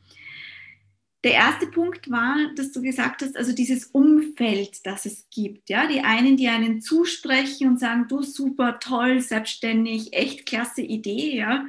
Der 1.25 1.33
erste 1.33 1.67
Punkt 1.67 2.11
war, 2.11 2.37
dass 2.55 2.73
du 2.73 2.83
gesagt 2.83 3.23
hast, 3.23 3.35
also 3.35 3.55
dieses 3.55 3.87
Umfeld, 3.87 4.85
das 4.85 5.07
es 5.07 5.27
gibt. 5.31 5.71
Ja, 5.71 5.87
die 5.87 6.03
einen, 6.03 6.37
die 6.37 6.49
einen 6.49 6.83
zusprechen 6.83 7.69
und 7.69 7.81
sagen, 7.81 8.09
du 8.09 8.23
super, 8.23 8.79
toll, 8.79 9.21
selbstständig, 9.21 10.13
echt 10.13 10.45
klasse 10.45 10.83
Idee, 10.83 11.35
ja, 11.35 11.67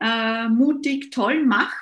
äh, 0.00 0.48
mutig, 0.48 1.10
toll, 1.10 1.44
mach. 1.44 1.74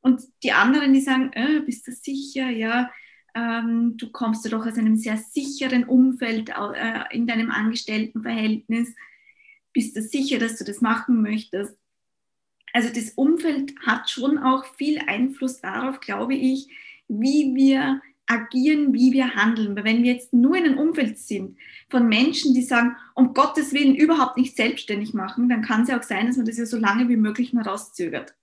Und 0.00 0.22
die 0.44 0.52
anderen, 0.52 0.92
die 0.92 1.00
sagen, 1.00 1.32
äh, 1.32 1.60
bist 1.60 1.88
du 1.88 1.92
sicher, 1.92 2.48
ja, 2.50 2.88
ähm, 3.34 3.96
du 3.96 4.10
kommst 4.12 4.44
ja 4.44 4.52
doch 4.52 4.64
aus 4.64 4.78
einem 4.78 4.96
sehr 4.96 5.16
sicheren 5.16 5.82
Umfeld 5.84 6.50
äh, 6.50 7.02
in 7.10 7.26
deinem 7.26 7.50
Angestelltenverhältnis. 7.50 8.94
Bist 9.72 9.96
du 9.96 10.02
sicher, 10.02 10.38
dass 10.38 10.56
du 10.56 10.64
das 10.64 10.80
machen 10.80 11.20
möchtest? 11.20 11.79
Also 12.72 12.88
das 12.94 13.10
Umfeld 13.10 13.74
hat 13.84 14.10
schon 14.10 14.38
auch 14.38 14.64
viel 14.76 15.00
Einfluss 15.06 15.60
darauf, 15.60 16.00
glaube 16.00 16.34
ich, 16.34 16.68
wie 17.08 17.54
wir 17.54 18.00
agieren, 18.30 18.92
wie 18.94 19.12
wir 19.12 19.34
handeln. 19.34 19.74
Weil 19.76 19.84
wenn 19.84 20.02
wir 20.02 20.12
jetzt 20.12 20.32
nur 20.32 20.56
in 20.56 20.64
einem 20.64 20.78
Umfeld 20.78 21.18
sind 21.18 21.56
von 21.88 22.08
Menschen, 22.08 22.54
die 22.54 22.62
sagen, 22.62 22.96
um 23.14 23.34
Gottes 23.34 23.72
Willen 23.72 23.96
überhaupt 23.96 24.36
nicht 24.36 24.56
selbstständig 24.56 25.12
machen, 25.12 25.48
dann 25.48 25.62
kann 25.62 25.82
es 25.82 25.88
ja 25.88 25.98
auch 25.98 26.04
sein, 26.04 26.28
dass 26.28 26.36
man 26.36 26.46
das 26.46 26.56
ja 26.56 26.66
so 26.66 26.76
lange 26.76 27.08
wie 27.08 27.16
möglich 27.16 27.52
mal 27.52 27.64
rauszögert. 27.64 28.34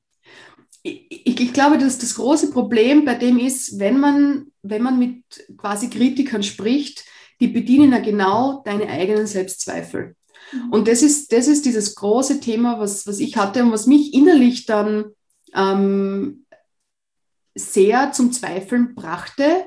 Ich, 0.84 1.40
ich, 1.40 1.54
glaube, 1.54 1.78
dass 1.78 1.98
das 1.98 2.16
große 2.16 2.52
Problem 2.52 3.04
bei 3.04 3.16
dem 3.16 3.38
ist, 3.40 3.80
wenn 3.80 4.00
man, 4.00 4.52
wenn 4.62 4.84
man 4.84 5.00
mit 5.00 5.24
quasi 5.58 5.90
Kritikern 5.90 6.44
spricht, 6.44 7.06
die 7.40 7.48
bedienen 7.48 7.92
ja 7.92 8.00
genau 8.00 8.62
deine 8.66 8.88
eigenen 8.88 9.28
Selbstzweifel. 9.28 10.16
Mhm. 10.52 10.70
Und 10.72 10.88
das 10.88 11.02
ist, 11.02 11.32
das 11.32 11.48
ist 11.48 11.66
dieses 11.66 11.96
große 11.96 12.40
Thema, 12.40 12.80
was, 12.80 13.08
was 13.08 13.20
ich 13.20 13.38
hatte 13.38 13.64
und 13.64 13.72
was 13.72 13.88
mich 13.88 14.14
innerlich 14.14 14.66
dann 14.66 15.12
ähm, 15.54 16.46
sehr 17.56 18.12
zum 18.12 18.32
Zweifeln 18.32 18.96
brachte, 18.96 19.66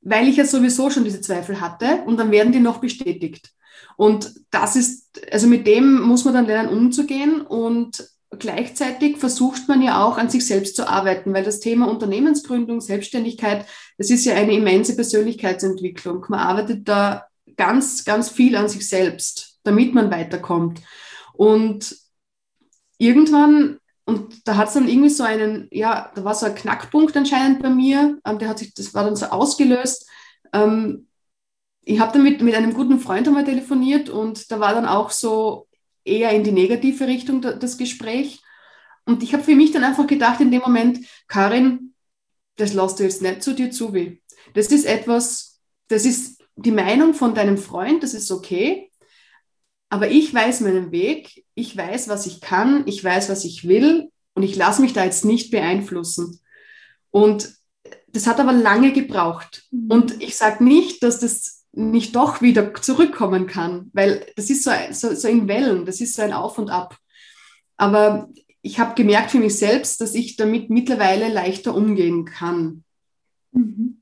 weil 0.00 0.28
ich 0.28 0.36
ja 0.36 0.44
sowieso 0.44 0.90
schon 0.90 1.04
diese 1.04 1.20
Zweifel 1.20 1.60
hatte 1.60 2.02
und 2.06 2.18
dann 2.18 2.30
werden 2.30 2.52
die 2.52 2.60
noch 2.60 2.78
bestätigt. 2.78 3.52
Und 3.96 4.34
das 4.50 4.76
ist, 4.76 5.20
also 5.32 5.46
mit 5.46 5.66
dem 5.66 6.02
muss 6.02 6.24
man 6.24 6.34
dann 6.34 6.46
lernen 6.46 6.68
umzugehen 6.68 7.40
und 7.40 8.08
gleichzeitig 8.38 9.18
versucht 9.18 9.68
man 9.68 9.82
ja 9.82 10.04
auch 10.04 10.18
an 10.18 10.28
sich 10.28 10.46
selbst 10.46 10.76
zu 10.76 10.88
arbeiten, 10.88 11.32
weil 11.32 11.44
das 11.44 11.60
Thema 11.60 11.88
Unternehmensgründung, 11.88 12.80
Selbstständigkeit, 12.80 13.66
das 13.96 14.10
ist 14.10 14.24
ja 14.24 14.34
eine 14.34 14.54
immense 14.54 14.96
Persönlichkeitsentwicklung. 14.96 16.26
Man 16.28 16.40
arbeitet 16.40 16.88
da 16.88 17.26
ganz, 17.56 18.04
ganz 18.04 18.28
viel 18.28 18.56
an 18.56 18.68
sich 18.68 18.88
selbst, 18.88 19.53
damit 19.64 19.94
man 19.94 20.10
weiterkommt. 20.10 20.80
Und 21.32 21.96
irgendwann, 22.98 23.78
und 24.04 24.46
da 24.46 24.56
hat 24.56 24.68
es 24.68 24.74
dann 24.74 24.88
irgendwie 24.88 25.10
so 25.10 25.24
einen, 25.24 25.68
ja, 25.72 26.12
da 26.14 26.24
war 26.24 26.34
so 26.34 26.46
ein 26.46 26.54
Knackpunkt 26.54 27.16
anscheinend 27.16 27.62
bei 27.62 27.70
mir, 27.70 28.18
ähm, 28.24 28.38
der 28.38 28.48
hat 28.48 28.58
sich, 28.58 28.74
das 28.74 28.94
war 28.94 29.04
dann 29.04 29.16
so 29.16 29.26
ausgelöst. 29.26 30.08
Ähm, 30.52 31.08
ich 31.82 32.00
habe 32.00 32.12
dann 32.12 32.22
mit, 32.22 32.40
mit 32.40 32.54
einem 32.54 32.72
guten 32.72 33.00
Freund 33.00 33.26
einmal 33.26 33.44
telefoniert 33.44 34.08
und 34.08 34.50
da 34.50 34.60
war 34.60 34.72
dann 34.72 34.86
auch 34.86 35.10
so, 35.10 35.66
eher 36.04 36.30
in 36.32 36.44
die 36.44 36.52
negative 36.52 37.06
Richtung, 37.06 37.40
das 37.40 37.78
Gespräch. 37.78 38.42
Und 39.06 39.22
ich 39.22 39.32
habe 39.32 39.42
für 39.42 39.54
mich 39.54 39.72
dann 39.72 39.84
einfach 39.84 40.06
gedacht 40.06 40.40
in 40.40 40.50
dem 40.50 40.60
Moment, 40.60 41.00
Karin, 41.26 41.94
das 42.56 42.72
lässt 42.72 42.98
du 42.98 43.02
jetzt 43.02 43.22
nicht 43.22 43.42
zu 43.42 43.54
dir 43.54 43.70
zu 43.70 43.92
wie. 43.94 44.22
Das 44.54 44.68
ist 44.68 44.84
etwas, 44.84 45.60
das 45.88 46.04
ist 46.04 46.42
die 46.56 46.70
Meinung 46.70 47.14
von 47.14 47.34
deinem 47.34 47.58
Freund, 47.58 48.02
das 48.02 48.14
ist 48.14 48.30
okay. 48.30 48.90
Aber 49.94 50.10
ich 50.10 50.34
weiß 50.34 50.62
meinen 50.62 50.90
Weg, 50.90 51.44
ich 51.54 51.76
weiß, 51.76 52.08
was 52.08 52.26
ich 52.26 52.40
kann, 52.40 52.82
ich 52.86 53.04
weiß, 53.04 53.28
was 53.28 53.44
ich 53.44 53.68
will 53.68 54.10
und 54.34 54.42
ich 54.42 54.56
lasse 54.56 54.82
mich 54.82 54.92
da 54.92 55.04
jetzt 55.04 55.24
nicht 55.24 55.52
beeinflussen. 55.52 56.40
Und 57.12 57.54
das 58.08 58.26
hat 58.26 58.40
aber 58.40 58.52
lange 58.52 58.92
gebraucht. 58.92 59.68
Mhm. 59.70 59.86
Und 59.88 60.20
ich 60.20 60.36
sage 60.36 60.64
nicht, 60.64 61.04
dass 61.04 61.20
das 61.20 61.66
nicht 61.70 62.16
doch 62.16 62.42
wieder 62.42 62.74
zurückkommen 62.74 63.46
kann, 63.46 63.92
weil 63.92 64.26
das 64.34 64.50
ist 64.50 64.64
so, 64.64 64.72
so, 64.90 65.14
so 65.14 65.28
in 65.28 65.46
Wellen, 65.46 65.86
das 65.86 66.00
ist 66.00 66.16
so 66.16 66.22
ein 66.22 66.32
Auf 66.32 66.58
und 66.58 66.70
Ab. 66.70 66.98
Aber 67.76 68.28
ich 68.62 68.80
habe 68.80 68.96
gemerkt 68.96 69.30
für 69.30 69.38
mich 69.38 69.56
selbst, 69.56 70.00
dass 70.00 70.16
ich 70.16 70.34
damit 70.34 70.70
mittlerweile 70.70 71.28
leichter 71.28 71.72
umgehen 71.72 72.24
kann. 72.24 72.82
Mhm. 73.52 73.93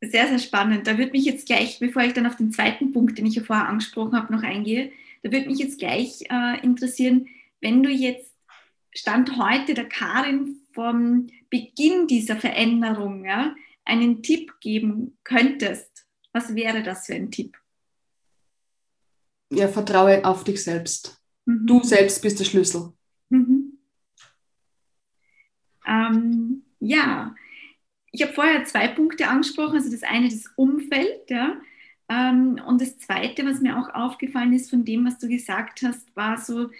Sehr, 0.00 0.28
sehr 0.28 0.38
spannend. 0.38 0.86
Da 0.86 0.98
würde 0.98 1.12
mich 1.12 1.24
jetzt 1.24 1.46
gleich, 1.46 1.78
bevor 1.78 2.02
ich 2.02 2.12
dann 2.12 2.26
auf 2.26 2.36
den 2.36 2.52
zweiten 2.52 2.92
Punkt, 2.92 3.16
den 3.18 3.26
ich 3.26 3.34
ja 3.34 3.42
vorher 3.42 3.68
angesprochen 3.68 4.16
habe, 4.16 4.32
noch 4.32 4.42
eingehe, 4.42 4.92
da 5.22 5.32
würde 5.32 5.48
mich 5.48 5.58
jetzt 5.58 5.78
gleich 5.78 6.22
äh, 6.30 6.60
interessieren, 6.62 7.26
wenn 7.60 7.82
du 7.82 7.90
jetzt 7.90 8.32
Stand 8.94 9.36
heute 9.36 9.74
der 9.74 9.88
Karin 9.88 10.56
vom 10.72 11.28
Beginn 11.50 12.06
dieser 12.06 12.36
Veränderung, 12.36 13.24
ja, 13.24 13.54
einen 13.84 14.22
Tipp 14.22 14.52
geben 14.60 15.16
könntest, 15.24 16.06
was 16.32 16.54
wäre 16.54 16.82
das 16.82 17.06
für 17.06 17.14
ein 17.14 17.30
Tipp? 17.30 17.56
Ja, 19.50 19.68
vertraue 19.68 20.24
auf 20.24 20.44
dich 20.44 20.62
selbst. 20.62 21.22
Mhm. 21.46 21.66
Du 21.66 21.82
selbst 21.82 22.20
bist 22.20 22.38
der 22.40 22.44
Schlüssel. 22.44 22.92
Mhm. 23.30 23.78
Ähm, 25.86 26.62
ja, 26.80 27.34
ich 28.12 28.22
habe 28.22 28.32
vorher 28.32 28.64
zwei 28.64 28.88
Punkte 28.88 29.28
angesprochen. 29.28 29.76
Also 29.76 29.90
das 29.90 30.02
eine 30.02 30.28
das 30.28 30.46
Umfeld, 30.56 31.28
ja. 31.28 31.56
Ähm, 32.08 32.60
und 32.66 32.80
das 32.80 32.98
zweite, 32.98 33.44
was 33.44 33.60
mir 33.60 33.78
auch 33.78 33.92
aufgefallen 33.92 34.52
ist 34.52 34.70
von 34.70 34.84
dem, 34.84 35.04
was 35.04 35.18
du 35.18 35.28
gesagt 35.28 35.82
hast, 35.82 36.14
war 36.14 36.38
so, 36.38 36.70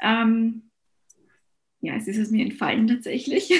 ähm, 0.00 0.70
ja, 1.80 1.94
es 1.94 2.06
ist 2.06 2.18
es 2.18 2.30
mir 2.30 2.44
entfallen 2.44 2.86
tatsächlich. 2.86 3.48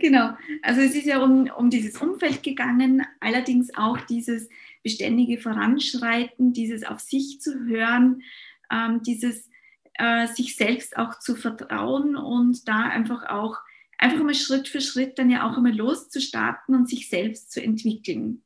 genau. 0.00 0.36
Also 0.62 0.82
es 0.82 0.94
ist 0.94 1.06
ja 1.06 1.22
um, 1.22 1.50
um 1.56 1.70
dieses 1.70 2.00
Umfeld 2.00 2.42
gegangen, 2.42 3.06
allerdings 3.20 3.74
auch 3.74 4.00
dieses 4.00 4.48
beständige 4.82 5.40
Voranschreiten, 5.40 6.52
dieses 6.52 6.84
auf 6.84 7.00
sich 7.00 7.40
zu 7.40 7.66
hören, 7.66 8.22
ähm, 8.70 9.02
dieses 9.02 9.48
äh, 9.94 10.26
sich 10.26 10.56
selbst 10.56 10.96
auch 10.96 11.18
zu 11.18 11.36
vertrauen 11.36 12.16
und 12.16 12.68
da 12.68 12.82
einfach 12.82 13.28
auch 13.28 13.58
einfach 13.98 14.22
mal 14.22 14.34
Schritt 14.34 14.68
für 14.68 14.80
Schritt 14.80 15.18
dann 15.18 15.30
ja 15.30 15.48
auch 15.48 15.56
einmal 15.56 15.74
loszustarten 15.74 16.74
und 16.74 16.88
sich 16.88 17.08
selbst 17.08 17.52
zu 17.52 17.62
entwickeln. 17.62 18.42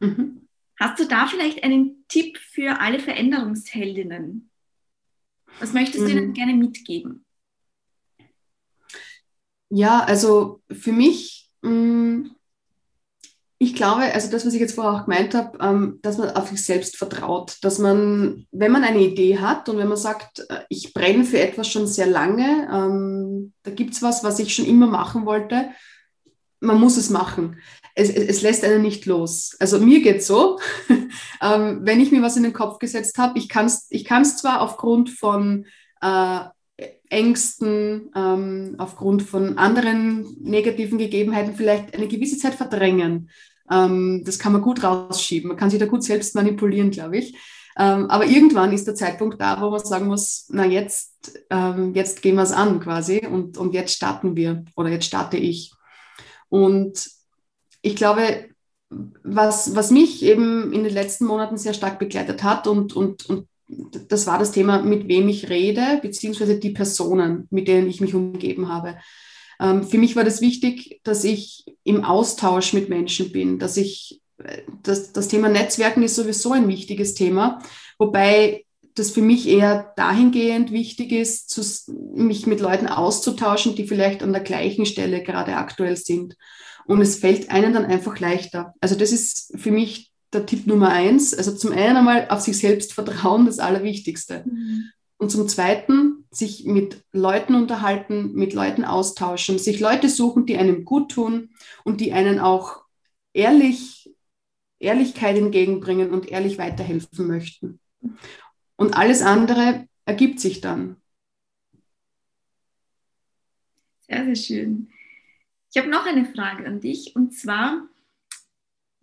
Mhm. 0.00 0.48
Hast 0.78 0.98
du 0.98 1.06
da 1.06 1.26
vielleicht 1.26 1.62
einen 1.62 2.04
Tipp 2.08 2.38
für 2.38 2.80
alle 2.80 2.98
Veränderungsheldinnen? 2.98 4.50
Was 5.60 5.72
möchtest 5.72 6.06
du 6.06 6.10
ihnen 6.10 6.28
mhm. 6.28 6.32
gerne 6.34 6.54
mitgeben? 6.54 7.24
Ja, 9.70 10.00
also 10.00 10.62
für 10.70 10.92
mich, 10.92 11.50
mm, 11.62 12.26
ich 13.58 13.74
glaube, 13.74 14.02
also 14.02 14.30
das, 14.30 14.44
was 14.44 14.54
ich 14.54 14.60
jetzt 14.60 14.74
vorher 14.74 14.92
auch 14.92 15.04
gemeint 15.06 15.34
habe, 15.34 15.58
ähm, 15.60 15.98
dass 16.02 16.18
man 16.18 16.30
auf 16.30 16.48
sich 16.48 16.64
selbst 16.64 16.96
vertraut, 16.96 17.56
dass 17.62 17.78
man, 17.78 18.46
wenn 18.50 18.72
man 18.72 18.84
eine 18.84 19.00
Idee 19.00 19.38
hat 19.38 19.68
und 19.68 19.78
wenn 19.78 19.88
man 19.88 19.96
sagt, 19.96 20.40
äh, 20.48 20.60
ich 20.68 20.92
brenne 20.92 21.24
für 21.24 21.40
etwas 21.40 21.68
schon 21.68 21.86
sehr 21.86 22.06
lange, 22.06 22.68
ähm, 22.72 23.52
da 23.62 23.70
gibt 23.70 23.94
es 23.94 24.02
was, 24.02 24.24
was 24.24 24.38
ich 24.40 24.54
schon 24.54 24.66
immer 24.66 24.88
machen 24.88 25.24
wollte, 25.24 25.70
man 26.60 26.80
muss 26.80 26.96
es 26.96 27.10
machen. 27.10 27.58
Es, 27.94 28.08
es, 28.08 28.28
es 28.28 28.42
lässt 28.42 28.64
einen 28.64 28.82
nicht 28.82 29.06
los. 29.06 29.56
Also 29.60 29.78
mir 29.78 30.02
geht 30.02 30.18
es 30.18 30.26
so, 30.26 30.58
ähm, 31.40 31.80
wenn 31.82 32.00
ich 32.00 32.10
mir 32.10 32.22
was 32.22 32.36
in 32.36 32.42
den 32.42 32.52
Kopf 32.52 32.78
gesetzt 32.80 33.18
habe, 33.18 33.38
ich 33.38 33.48
kann 33.48 33.66
es 33.66 33.86
ich 33.90 34.08
zwar 34.36 34.62
aufgrund 34.62 35.10
von 35.10 35.66
äh, 36.00 36.40
Ängsten, 37.14 38.10
ähm, 38.14 38.74
aufgrund 38.78 39.22
von 39.22 39.56
anderen 39.56 40.36
negativen 40.40 40.98
Gegebenheiten 40.98 41.54
vielleicht 41.54 41.94
eine 41.94 42.08
gewisse 42.08 42.38
Zeit 42.38 42.54
verdrängen. 42.54 43.30
Ähm, 43.70 44.22
das 44.24 44.38
kann 44.38 44.52
man 44.52 44.62
gut 44.62 44.82
rausschieben. 44.82 45.48
Man 45.48 45.56
kann 45.56 45.70
sich 45.70 45.78
da 45.78 45.86
gut 45.86 46.02
selbst 46.02 46.34
manipulieren, 46.34 46.90
glaube 46.90 47.18
ich. 47.18 47.36
Ähm, 47.76 48.10
aber 48.10 48.26
irgendwann 48.26 48.72
ist 48.72 48.86
der 48.86 48.94
Zeitpunkt 48.94 49.40
da, 49.40 49.60
wo 49.60 49.70
man 49.70 49.80
sagen 49.80 50.06
muss, 50.06 50.46
na 50.48 50.64
jetzt, 50.64 51.40
ähm, 51.50 51.92
jetzt 51.94 52.22
gehen 52.22 52.36
wir 52.36 52.42
es 52.42 52.52
an 52.52 52.80
quasi 52.80 53.26
und, 53.26 53.58
und 53.58 53.74
jetzt 53.74 53.94
starten 53.94 54.36
wir 54.36 54.64
oder 54.76 54.90
jetzt 54.90 55.06
starte 55.06 55.36
ich. 55.36 55.72
Und 56.48 57.10
ich 57.82 57.96
glaube, 57.96 58.48
was, 58.90 59.74
was 59.74 59.90
mich 59.90 60.22
eben 60.22 60.72
in 60.72 60.84
den 60.84 60.92
letzten 60.92 61.26
Monaten 61.26 61.56
sehr 61.56 61.74
stark 61.74 61.98
begleitet 61.98 62.42
hat 62.44 62.66
und, 62.66 62.94
und, 62.94 63.28
und 63.28 63.48
das 64.08 64.26
war 64.26 64.38
das 64.38 64.52
Thema, 64.52 64.82
mit 64.82 65.08
wem 65.08 65.28
ich 65.28 65.48
rede, 65.48 65.98
beziehungsweise 66.02 66.58
die 66.58 66.70
Personen, 66.70 67.46
mit 67.50 67.68
denen 67.68 67.88
ich 67.88 68.00
mich 68.00 68.14
umgeben 68.14 68.68
habe. 68.68 68.96
Ähm, 69.60 69.84
für 69.84 69.98
mich 69.98 70.16
war 70.16 70.24
das 70.24 70.40
wichtig, 70.40 71.00
dass 71.04 71.24
ich 71.24 71.64
im 71.84 72.04
Austausch 72.04 72.72
mit 72.72 72.88
Menschen 72.88 73.32
bin, 73.32 73.58
dass 73.58 73.76
ich, 73.76 74.20
das, 74.82 75.12
das 75.12 75.28
Thema 75.28 75.48
Netzwerken 75.48 76.02
ist 76.02 76.16
sowieso 76.16 76.52
ein 76.52 76.68
wichtiges 76.68 77.14
Thema, 77.14 77.60
wobei 77.98 78.64
das 78.94 79.10
für 79.10 79.22
mich 79.22 79.48
eher 79.48 79.92
dahingehend 79.96 80.70
wichtig 80.70 81.12
ist, 81.12 81.50
zu, 81.50 81.62
mich 82.14 82.46
mit 82.46 82.60
Leuten 82.60 82.86
auszutauschen, 82.86 83.74
die 83.74 83.86
vielleicht 83.86 84.22
an 84.22 84.32
der 84.32 84.42
gleichen 84.42 84.86
Stelle 84.86 85.22
gerade 85.22 85.56
aktuell 85.56 85.96
sind. 85.96 86.36
Und 86.86 87.00
es 87.00 87.16
fällt 87.16 87.50
einem 87.50 87.72
dann 87.72 87.86
einfach 87.86 88.20
leichter. 88.20 88.74
Also 88.80 88.94
das 88.94 89.10
ist 89.10 89.52
für 89.58 89.70
mich 89.70 90.12
der 90.34 90.46
Tipp 90.46 90.66
Nummer 90.66 90.90
eins. 90.90 91.34
Also 91.34 91.54
zum 91.54 91.72
einen 91.72 91.96
einmal 91.96 92.28
auf 92.28 92.40
sich 92.40 92.58
selbst 92.58 92.92
vertrauen, 92.92 93.46
das 93.46 93.58
Allerwichtigste. 93.58 94.44
Mhm. 94.46 94.90
Und 95.16 95.30
zum 95.30 95.48
zweiten, 95.48 96.26
sich 96.30 96.64
mit 96.64 97.04
Leuten 97.12 97.54
unterhalten, 97.54 98.32
mit 98.34 98.52
Leuten 98.52 98.84
austauschen, 98.84 99.58
sich 99.58 99.80
Leute 99.80 100.08
suchen, 100.08 100.44
die 100.46 100.58
einem 100.58 100.84
gut 100.84 101.12
tun 101.12 101.54
und 101.84 102.00
die 102.00 102.12
einen 102.12 102.40
auch 102.40 102.84
ehrlich, 103.32 104.12
Ehrlichkeit 104.78 105.38
entgegenbringen 105.38 106.10
und 106.10 106.28
ehrlich 106.28 106.58
weiterhelfen 106.58 107.26
möchten. 107.26 107.80
Und 108.76 108.96
alles 108.96 109.22
andere 109.22 109.86
ergibt 110.04 110.40
sich 110.40 110.60
dann. 110.60 110.96
Sehr, 114.00 114.24
sehr 114.24 114.36
schön. 114.36 114.90
Ich 115.70 115.80
habe 115.80 115.90
noch 115.90 116.06
eine 116.06 116.26
Frage 116.26 116.66
an 116.66 116.80
dich 116.80 117.16
und 117.16 117.32
zwar, 117.32 117.88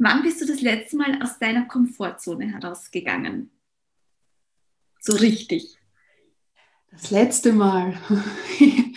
Wann 0.04 0.24
bist 0.24 0.42
du 0.42 0.48
das 0.48 0.62
letzte 0.62 0.98
Mal 0.98 1.22
aus 1.22 1.38
deiner 1.38 1.66
Komfortzone 1.66 2.52
herausgegangen? 2.52 3.52
So 5.00 5.16
richtig. 5.16 5.78
Das 6.90 7.12
letzte 7.12 7.54
Mal. 7.54 8.00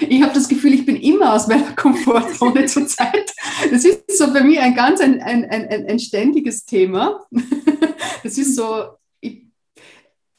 Ich 0.07 0.23
habe 0.23 0.35
das 0.35 0.49
Gefühl, 0.49 0.75
ich 0.75 0.85
bin 0.85 0.97
immer 0.97 1.33
aus 1.33 1.47
meiner 1.47 1.73
Komfortzone 1.75 2.67
zurzeit. 2.67 3.33
Das 3.71 3.85
ist 3.85 4.19
so 4.19 4.33
bei 4.33 4.43
mir 4.43 4.63
ein 4.63 4.75
ganz 4.75 5.01
ein, 5.01 5.23
ein, 5.23 5.45
ein, 5.45 5.87
ein 5.87 5.99
ständiges 5.99 6.67
Thema. 6.67 7.27
Das 8.23 8.37
ist 8.37 8.55
so, 8.55 8.89
ich, 9.21 9.47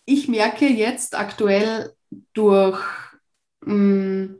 ich 0.05 0.27
merke 0.27 0.67
jetzt 0.67 1.17
aktuell 1.17 1.93
durch, 2.33 2.79
mm, 3.65 4.35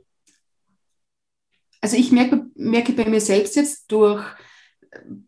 also 1.80 1.96
ich 1.96 2.12
merke, 2.12 2.46
merke 2.54 2.92
bei 2.92 3.06
mir 3.06 3.20
selbst 3.20 3.56
jetzt 3.56 3.90
durch 3.90 4.22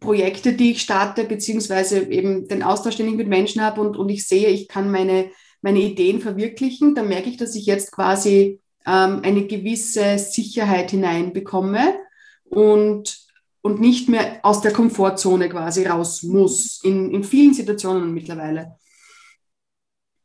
Projekte, 0.01 0.53
die 0.53 0.73
ich 0.73 0.83
starte, 0.83 1.25
beziehungsweise 1.25 2.01
eben 2.01 2.49
den 2.49 2.63
Austausch, 2.63 2.97
den 2.97 3.09
ich 3.09 3.15
mit 3.15 3.29
Menschen 3.29 3.63
habe 3.63 3.81
und, 3.81 3.97
und 3.97 4.09
ich 4.09 4.27
sehe, 4.27 4.49
ich 4.49 4.69
kann 4.69 4.91
meine 4.91 5.31
meine 5.61 5.81
Ideen 5.81 6.21
verwirklichen, 6.21 6.95
dann 6.95 7.09
merke 7.09 7.29
ich, 7.29 7.37
dass 7.37 7.55
ich 7.55 7.67
jetzt 7.67 7.93
quasi 7.93 8.61
ähm, 8.87 9.21
eine 9.23 9.47
gewisse 9.47 10.19
Sicherheit 10.19 10.91
hineinbekomme 10.91 11.99
und, 12.45 13.19
und 13.61 13.81
nicht 13.81 14.09
mehr 14.09 14.41
aus 14.43 14.61
der 14.61 14.73
Komfortzone 14.73 15.49
quasi 15.49 15.87
raus 15.87 16.23
muss, 16.23 16.83
in, 16.85 17.11
in 17.13 17.25
vielen 17.25 17.55
Situationen 17.55 18.15
mittlerweile. 18.15 18.77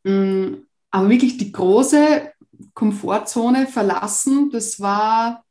Mm, 0.04 0.66
aber 0.92 1.10
wirklich 1.10 1.38
die 1.38 1.52
große 1.52 2.32
Komfortzone 2.76 3.68
verlassen, 3.68 4.52
das 4.52 4.80
war, 4.80 5.44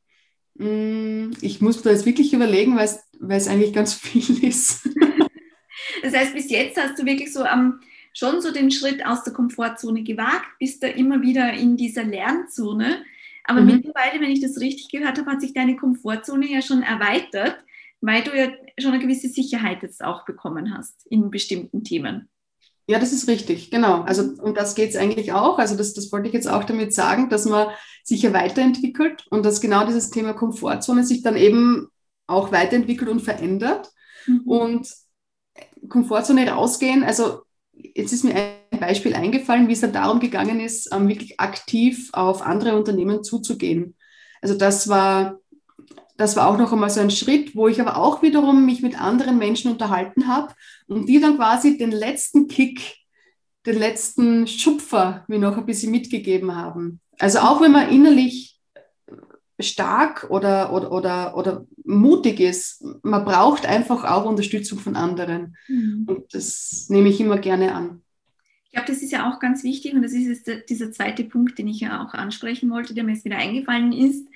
mm, 0.55 1.33
ich 1.41 1.61
muss 1.61 1.83
da 1.83 1.91
jetzt 1.91 2.07
wirklich 2.07 2.33
überlegen, 2.33 2.77
weil 2.77 2.85
es 2.85 3.01
eigentlich 3.29 3.73
ganz 3.73 3.95
viel 3.95 4.45
ist. 4.45 4.89
Das 6.03 6.15
heißt, 6.15 6.35
bis 6.35 6.51
jetzt 6.51 6.77
hast 6.77 6.99
du 6.99 7.05
wirklich 7.05 7.33
so 7.33 7.45
am 7.45 7.81
schon 8.13 8.41
so 8.41 8.53
den 8.53 8.71
Schritt 8.71 9.05
aus 9.05 9.25
der 9.25 9.33
Komfortzone 9.33 10.03
gewagt, 10.03 10.47
bist 10.59 10.83
da 10.83 10.87
immer 10.87 11.23
wieder 11.23 11.53
in 11.53 11.77
dieser 11.77 12.05
Lernzone. 12.05 13.05
Aber 13.45 13.61
mhm. 13.61 13.67
mittlerweile, 13.67 14.21
wenn 14.21 14.31
ich 14.31 14.41
das 14.41 14.61
richtig 14.61 14.91
gehört 14.91 15.19
habe, 15.19 15.31
hat 15.31 15.41
sich 15.41 15.55
deine 15.55 15.77
Komfortzone 15.77 16.47
ja 16.47 16.63
schon 16.63 16.83
erweitert, 16.83 17.57
weil 18.01 18.23
du 18.23 18.37
ja 18.37 18.53
schon 18.79 18.93
eine 18.93 19.03
gewisse 19.03 19.29
Sicherheit 19.29 19.83
jetzt 19.83 20.05
auch 20.05 20.25
bekommen 20.25 20.77
hast 20.77 21.07
in 21.07 21.31
bestimmten 21.31 21.85
Themen. 21.85 22.29
Ja, 22.89 22.99
das 22.99 23.13
ist 23.13 23.29
richtig, 23.29 23.71
genau. 23.71 24.03
Also 24.03 24.35
um 24.43 24.55
das 24.55 24.75
geht 24.75 24.91
es 24.91 24.97
eigentlich 24.97 25.33
auch. 25.33 25.59
Also 25.59 25.77
das, 25.77 25.95
das 25.95 26.11
wollte 26.13 26.29
ich 26.29 26.35
jetzt 26.35 26.49
auch 26.49 26.65
damit 26.65 26.93
sagen, 26.93 27.29
dass 27.31 27.47
man 27.47 27.69
sich 28.03 28.23
ja 28.23 28.33
weiterentwickelt 28.33 29.27
und 29.31 29.47
dass 29.47 29.61
genau 29.61 29.87
dieses 29.87 30.11
Thema 30.11 30.33
Komfortzone 30.33 31.05
sich 31.05 31.23
dann 31.23 31.37
eben 31.37 31.89
auch 32.33 32.53
weiterentwickelt 32.53 33.11
und 33.11 33.21
verändert. 33.21 33.91
Mhm. 34.27 34.41
Und 34.41 34.89
Komfortzone 35.89 36.49
rausgehen, 36.49 37.05
also 37.05 37.43
jetzt 37.73 38.13
ist 38.13 38.25
mir 38.25 38.35
ein 38.71 38.81
Beispiel 38.81 39.15
eingefallen, 39.15 39.69
wie 39.69 39.73
es 39.73 39.81
dann 39.81 39.93
darum 39.93 40.21
gegangen 40.21 40.61
ist, 40.61 40.93
ähm, 40.93 41.09
wirklich 41.09 41.41
aktiv 41.41 42.11
auf 42.13 42.43
andere 42.43 42.77
Unternehmen 42.77 43.25
zuzugehen. 43.25 43.97
Also 44.41 44.55
das 44.57 44.89
war, 44.89 45.39
das 46.17 46.37
war 46.37 46.49
auch 46.49 46.59
noch 46.59 46.73
einmal 46.73 46.91
so 46.91 47.01
ein 47.01 47.11
Schritt, 47.11 47.55
wo 47.57 47.69
ich 47.69 47.81
aber 47.81 47.97
auch 47.97 48.23
wiederum 48.23 48.65
mich 48.65 48.83
mit 48.83 49.01
anderen 49.01 49.39
Menschen 49.39 49.71
unterhalten 49.71 50.29
habe 50.29 50.55
und 50.87 51.09
die 51.09 51.21
dann 51.21 51.37
quasi 51.37 51.79
den 51.79 51.93
letzten 51.93 52.49
Kick, 52.49 52.97
den 53.67 53.79
letzten 53.79 54.47
Schupfer 54.47 55.25
mir 55.29 55.39
noch 55.39 55.57
ein 55.57 55.67
bisschen 55.67 55.93
mitgegeben 55.93 56.55
haben. 56.55 57.01
Also 57.19 57.39
auch 57.39 57.61
wenn 57.61 57.73
man 57.73 57.91
innerlich 57.91 58.52
stark 59.63 60.27
oder, 60.31 60.73
oder, 60.73 60.93
oder, 60.93 61.37
oder 61.37 61.67
mutig 61.85 62.41
ist. 62.41 62.85
Man 63.03 63.25
braucht 63.25 63.67
einfach 63.67 64.05
auch 64.05 64.25
Unterstützung 64.25 64.79
von 64.79 64.97
anderen. 64.97 65.57
Mhm. 65.69 66.05
Und 66.07 66.35
das 66.35 66.87
nehme 66.89 67.09
ich 67.09 67.21
immer 67.21 67.39
gerne 67.39 67.75
an. 67.75 68.03
Ich 68.65 68.73
glaube, 68.73 68.91
das 68.91 69.03
ist 69.03 69.13
ja 69.13 69.31
auch 69.31 69.39
ganz 69.39 69.65
wichtig 69.65 69.93
und 69.93 70.03
das 70.03 70.13
ist 70.13 70.47
jetzt 70.47 70.71
dieser 70.71 70.93
zweite 70.93 71.25
Punkt, 71.25 71.59
den 71.59 71.69
ich 71.69 71.81
ja 71.81 72.03
auch 72.03 72.15
ansprechen 72.15 72.71
wollte, 72.71 72.95
der 72.95 73.05
mir 73.05 73.13
jetzt 73.13 73.25
wieder 73.25 73.37
eingefallen 73.37 73.93
ist, 73.93 74.27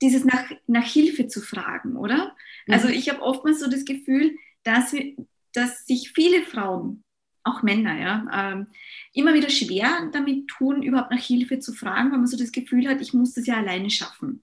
dieses 0.00 0.24
nach, 0.24 0.50
nach 0.66 0.84
Hilfe 0.84 1.28
zu 1.28 1.40
fragen, 1.40 1.96
oder? 1.96 2.34
Mhm. 2.66 2.74
Also 2.74 2.88
ich 2.88 3.08
habe 3.08 3.22
oftmals 3.22 3.60
so 3.60 3.70
das 3.70 3.84
Gefühl, 3.84 4.36
dass, 4.64 4.92
wir, 4.92 5.14
dass 5.52 5.86
sich 5.86 6.10
viele 6.12 6.42
Frauen, 6.42 7.04
auch 7.44 7.62
Männer, 7.62 7.98
ja, 7.98 8.52
ähm, 8.52 8.66
immer 9.12 9.34
wieder 9.34 9.50
schwer 9.50 10.08
damit 10.12 10.48
tun, 10.48 10.82
überhaupt 10.82 11.10
nach 11.10 11.22
Hilfe 11.22 11.58
zu 11.58 11.72
fragen, 11.72 12.12
weil 12.12 12.18
man 12.18 12.26
so 12.26 12.36
das 12.36 12.52
Gefühl 12.52 12.88
hat, 12.88 13.00
ich 13.00 13.12
muss 13.12 13.34
das 13.34 13.46
ja 13.46 13.56
alleine 13.56 13.90
schaffen 13.90 14.42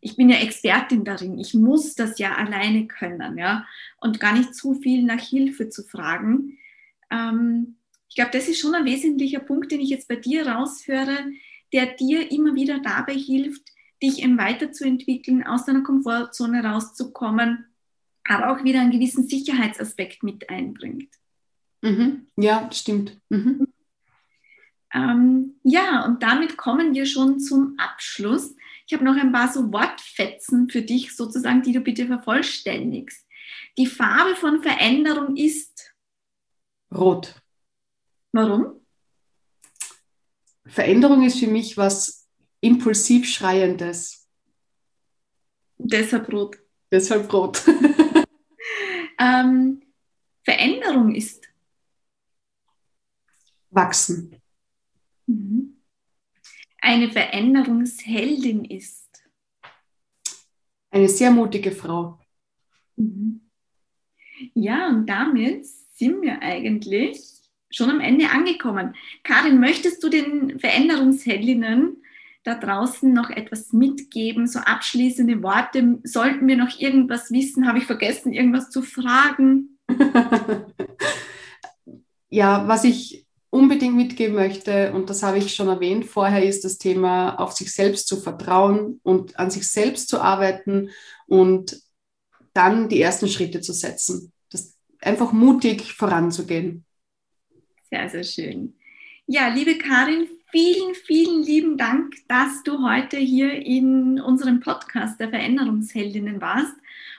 ich 0.00 0.16
bin 0.16 0.30
ja 0.30 0.38
Expertin 0.38 1.04
darin, 1.04 1.38
ich 1.38 1.54
muss 1.54 1.94
das 1.94 2.18
ja 2.18 2.34
alleine 2.34 2.86
können, 2.86 3.36
ja, 3.38 3.66
und 4.00 4.20
gar 4.20 4.36
nicht 4.36 4.54
zu 4.54 4.74
viel 4.74 5.02
nach 5.02 5.20
Hilfe 5.20 5.68
zu 5.68 5.82
fragen. 5.82 6.58
Ähm, 7.10 7.76
ich 8.08 8.16
glaube, 8.16 8.30
das 8.32 8.48
ist 8.48 8.60
schon 8.60 8.74
ein 8.74 8.86
wesentlicher 8.86 9.40
Punkt, 9.40 9.70
den 9.70 9.80
ich 9.80 9.90
jetzt 9.90 10.08
bei 10.08 10.16
dir 10.16 10.46
raushöre, 10.46 11.26
der 11.72 11.86
dir 11.94 12.32
immer 12.32 12.54
wieder 12.54 12.80
dabei 12.80 13.14
hilft, 13.14 13.62
dich 14.02 14.22
eben 14.22 14.38
weiterzuentwickeln, 14.38 15.46
aus 15.46 15.66
deiner 15.66 15.82
Komfortzone 15.82 16.64
rauszukommen, 16.64 17.66
aber 18.24 18.50
auch 18.50 18.64
wieder 18.64 18.80
einen 18.80 18.90
gewissen 18.90 19.28
Sicherheitsaspekt 19.28 20.22
mit 20.22 20.48
einbringt. 20.48 21.10
Mhm. 21.82 22.26
Ja, 22.36 22.70
stimmt. 22.72 23.20
Mhm. 23.28 23.68
Ähm, 24.92 25.60
ja, 25.62 26.04
und 26.04 26.22
damit 26.22 26.56
kommen 26.56 26.94
wir 26.94 27.06
schon 27.06 27.38
zum 27.40 27.76
Abschluss. 27.78 28.54
Ich 28.86 28.92
habe 28.92 29.04
noch 29.04 29.16
ein 29.16 29.32
paar 29.32 29.52
so 29.52 29.72
Wortfetzen 29.72 30.68
für 30.68 30.82
dich 30.82 31.14
sozusagen, 31.14 31.62
die 31.62 31.72
du 31.72 31.80
bitte 31.80 32.06
vervollständigst. 32.06 33.26
Die 33.78 33.86
Farbe 33.86 34.34
von 34.34 34.62
Veränderung 34.62 35.36
ist 35.36 35.94
rot. 36.92 37.34
Warum? 38.32 38.80
Veränderung 40.66 41.24
ist 41.24 41.38
für 41.38 41.46
mich 41.46 41.76
was 41.76 42.28
impulsiv 42.60 43.28
Schreiendes. 43.28 44.28
Deshalb 45.78 46.32
rot. 46.32 46.58
Deshalb 46.92 47.32
rot. 47.32 47.62
ähm, 49.18 49.82
Veränderung 50.44 51.14
ist 51.14 51.49
wachsen. 53.70 54.36
Mhm 55.26 55.80
eine 56.80 57.10
Veränderungsheldin 57.10 58.64
ist? 58.64 59.06
Eine 60.90 61.08
sehr 61.08 61.30
mutige 61.30 61.70
Frau. 61.70 62.18
Mhm. 62.96 63.42
Ja, 64.54 64.88
und 64.88 65.06
damit 65.06 65.66
sind 65.66 66.22
wir 66.22 66.40
eigentlich 66.42 67.20
schon 67.70 67.90
am 67.90 68.00
Ende 68.00 68.30
angekommen. 68.30 68.96
Karin, 69.22 69.60
möchtest 69.60 70.02
du 70.02 70.08
den 70.08 70.58
Veränderungsheldinnen 70.58 72.02
da 72.42 72.54
draußen 72.54 73.12
noch 73.12 73.28
etwas 73.28 73.72
mitgeben, 73.72 74.46
so 74.46 74.60
abschließende 74.60 75.42
Worte? 75.42 76.00
Sollten 76.02 76.48
wir 76.48 76.56
noch 76.56 76.80
irgendwas 76.80 77.30
wissen? 77.30 77.68
Habe 77.68 77.78
ich 77.78 77.84
vergessen, 77.84 78.32
irgendwas 78.32 78.70
zu 78.70 78.82
fragen? 78.82 79.78
ja, 82.30 82.66
was 82.66 82.84
ich 82.84 83.26
unbedingt 83.50 83.96
mitgeben 83.96 84.36
möchte, 84.36 84.92
und 84.92 85.10
das 85.10 85.22
habe 85.22 85.38
ich 85.38 85.54
schon 85.54 85.68
erwähnt 85.68 86.06
vorher, 86.06 86.44
ist 86.44 86.64
das 86.64 86.78
Thema, 86.78 87.34
auf 87.34 87.52
sich 87.52 87.72
selbst 87.72 88.06
zu 88.06 88.16
vertrauen 88.16 89.00
und 89.02 89.38
an 89.38 89.50
sich 89.50 89.66
selbst 89.66 90.08
zu 90.08 90.20
arbeiten 90.20 90.90
und 91.26 91.82
dann 92.54 92.88
die 92.88 93.00
ersten 93.00 93.28
Schritte 93.28 93.60
zu 93.60 93.72
setzen. 93.72 94.32
Das 94.50 94.76
einfach 95.00 95.32
mutig 95.32 95.92
voranzugehen. 95.92 96.84
Sehr, 97.90 98.08
sehr 98.08 98.24
schön. 98.24 98.74
Ja, 99.26 99.48
liebe 99.48 99.78
Karin, 99.78 100.28
vielen, 100.50 100.94
vielen 100.94 101.42
lieben 101.42 101.76
Dank, 101.76 102.14
dass 102.28 102.62
du 102.62 102.84
heute 102.88 103.16
hier 103.16 103.52
in 103.52 104.20
unserem 104.20 104.60
Podcast 104.60 105.18
der 105.18 105.28
Veränderungsheldinnen 105.28 106.40
warst 106.40 106.74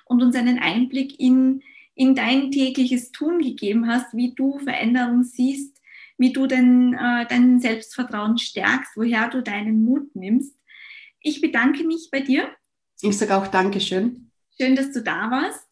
und 0.06 0.22
uns 0.22 0.36
einen 0.36 0.60
Einblick 0.60 1.20
in, 1.20 1.62
in 1.94 2.16
dein 2.16 2.52
tägliches 2.52 3.12
Tun 3.12 3.40
gegeben 3.40 3.88
hast, 3.88 4.16
wie 4.16 4.34
du 4.34 4.60
Veränderung 4.60 5.24
siehst 5.24 5.81
wie 6.22 6.32
du 6.32 6.46
denn, 6.46 6.94
äh, 6.94 7.26
dein 7.28 7.60
Selbstvertrauen 7.60 8.38
stärkst, 8.38 8.92
woher 8.96 9.28
du 9.28 9.42
deinen 9.42 9.84
Mut 9.84 10.16
nimmst. 10.16 10.56
Ich 11.20 11.42
bedanke 11.42 11.84
mich 11.84 12.10
bei 12.12 12.20
dir. 12.20 12.48
Ich 13.02 13.18
sage 13.18 13.36
auch 13.36 13.48
Dankeschön. 13.48 14.30
Schön, 14.56 14.76
dass 14.76 14.92
du 14.92 15.02
da 15.02 15.32
warst. 15.32 15.68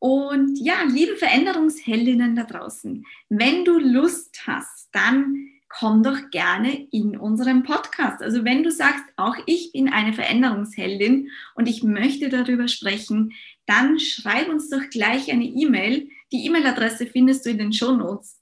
Und 0.00 0.58
ja, 0.58 0.82
liebe 0.88 1.14
Veränderungsheldinnen 1.14 2.34
da 2.34 2.42
draußen, 2.42 3.04
wenn 3.28 3.64
du 3.64 3.78
Lust 3.78 4.46
hast, 4.46 4.88
dann 4.92 5.36
komm 5.68 6.02
doch 6.02 6.30
gerne 6.30 6.88
in 6.90 7.16
unseren 7.16 7.62
Podcast. 7.62 8.22
Also 8.22 8.44
wenn 8.44 8.64
du 8.64 8.72
sagst, 8.72 9.04
auch 9.16 9.36
ich 9.46 9.70
bin 9.72 9.88
eine 9.88 10.12
Veränderungsheldin 10.12 11.30
und 11.54 11.68
ich 11.68 11.84
möchte 11.84 12.28
darüber 12.28 12.66
sprechen, 12.66 13.34
dann 13.66 14.00
schreib 14.00 14.48
uns 14.48 14.68
doch 14.68 14.90
gleich 14.90 15.30
eine 15.30 15.44
E-Mail. 15.44 16.08
Die 16.32 16.44
E-Mail-Adresse 16.44 17.06
findest 17.06 17.46
du 17.46 17.50
in 17.50 17.58
den 17.58 17.72
Show 17.72 17.92
Notes. 17.92 18.40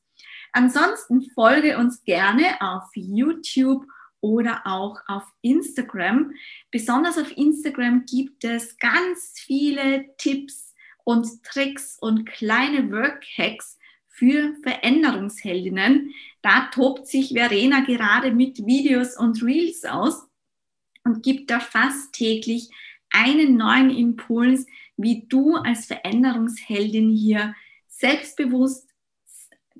Ansonsten 0.56 1.28
folge 1.34 1.78
uns 1.78 2.04
gerne 2.04 2.60
auf 2.60 2.84
YouTube 2.94 3.84
oder 4.20 4.62
auch 4.64 5.00
auf 5.08 5.24
Instagram. 5.42 6.30
Besonders 6.70 7.18
auf 7.18 7.36
Instagram 7.36 8.06
gibt 8.06 8.44
es 8.44 8.78
ganz 8.78 9.34
viele 9.34 10.16
Tipps 10.16 10.72
und 11.02 11.42
Tricks 11.42 11.98
und 12.00 12.24
kleine 12.24 12.88
Workhacks 12.92 13.78
für 14.06 14.54
Veränderungsheldinnen. 14.62 16.14
Da 16.40 16.68
tobt 16.72 17.08
sich 17.08 17.32
Verena 17.32 17.80
gerade 17.80 18.30
mit 18.30 18.64
Videos 18.64 19.16
und 19.18 19.42
Reels 19.42 19.84
aus 19.84 20.28
und 21.02 21.24
gibt 21.24 21.50
da 21.50 21.58
fast 21.58 22.12
täglich 22.12 22.70
einen 23.10 23.56
neuen 23.56 23.90
Impuls, 23.90 24.66
wie 24.96 25.26
du 25.26 25.56
als 25.56 25.86
Veränderungsheldin 25.86 27.10
hier 27.10 27.56
selbstbewusst, 27.88 28.93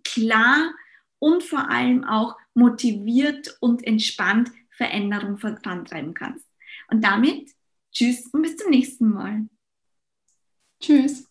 klar 0.05 0.75
und 1.19 1.43
vor 1.43 1.71
allem 1.71 2.05
auch 2.05 2.37
motiviert 2.55 3.57
und 3.61 3.85
entspannt 3.87 4.51
Veränderung 4.71 5.39
vorantreiben 5.39 6.15
kannst. 6.15 6.47
Und 6.89 7.03
damit 7.03 7.51
tschüss 7.93 8.27
und 8.33 8.43
bis 8.43 8.57
zum 8.57 8.71
nächsten 8.71 9.11
Mal. 9.11 9.47
Tschüss. 10.81 11.29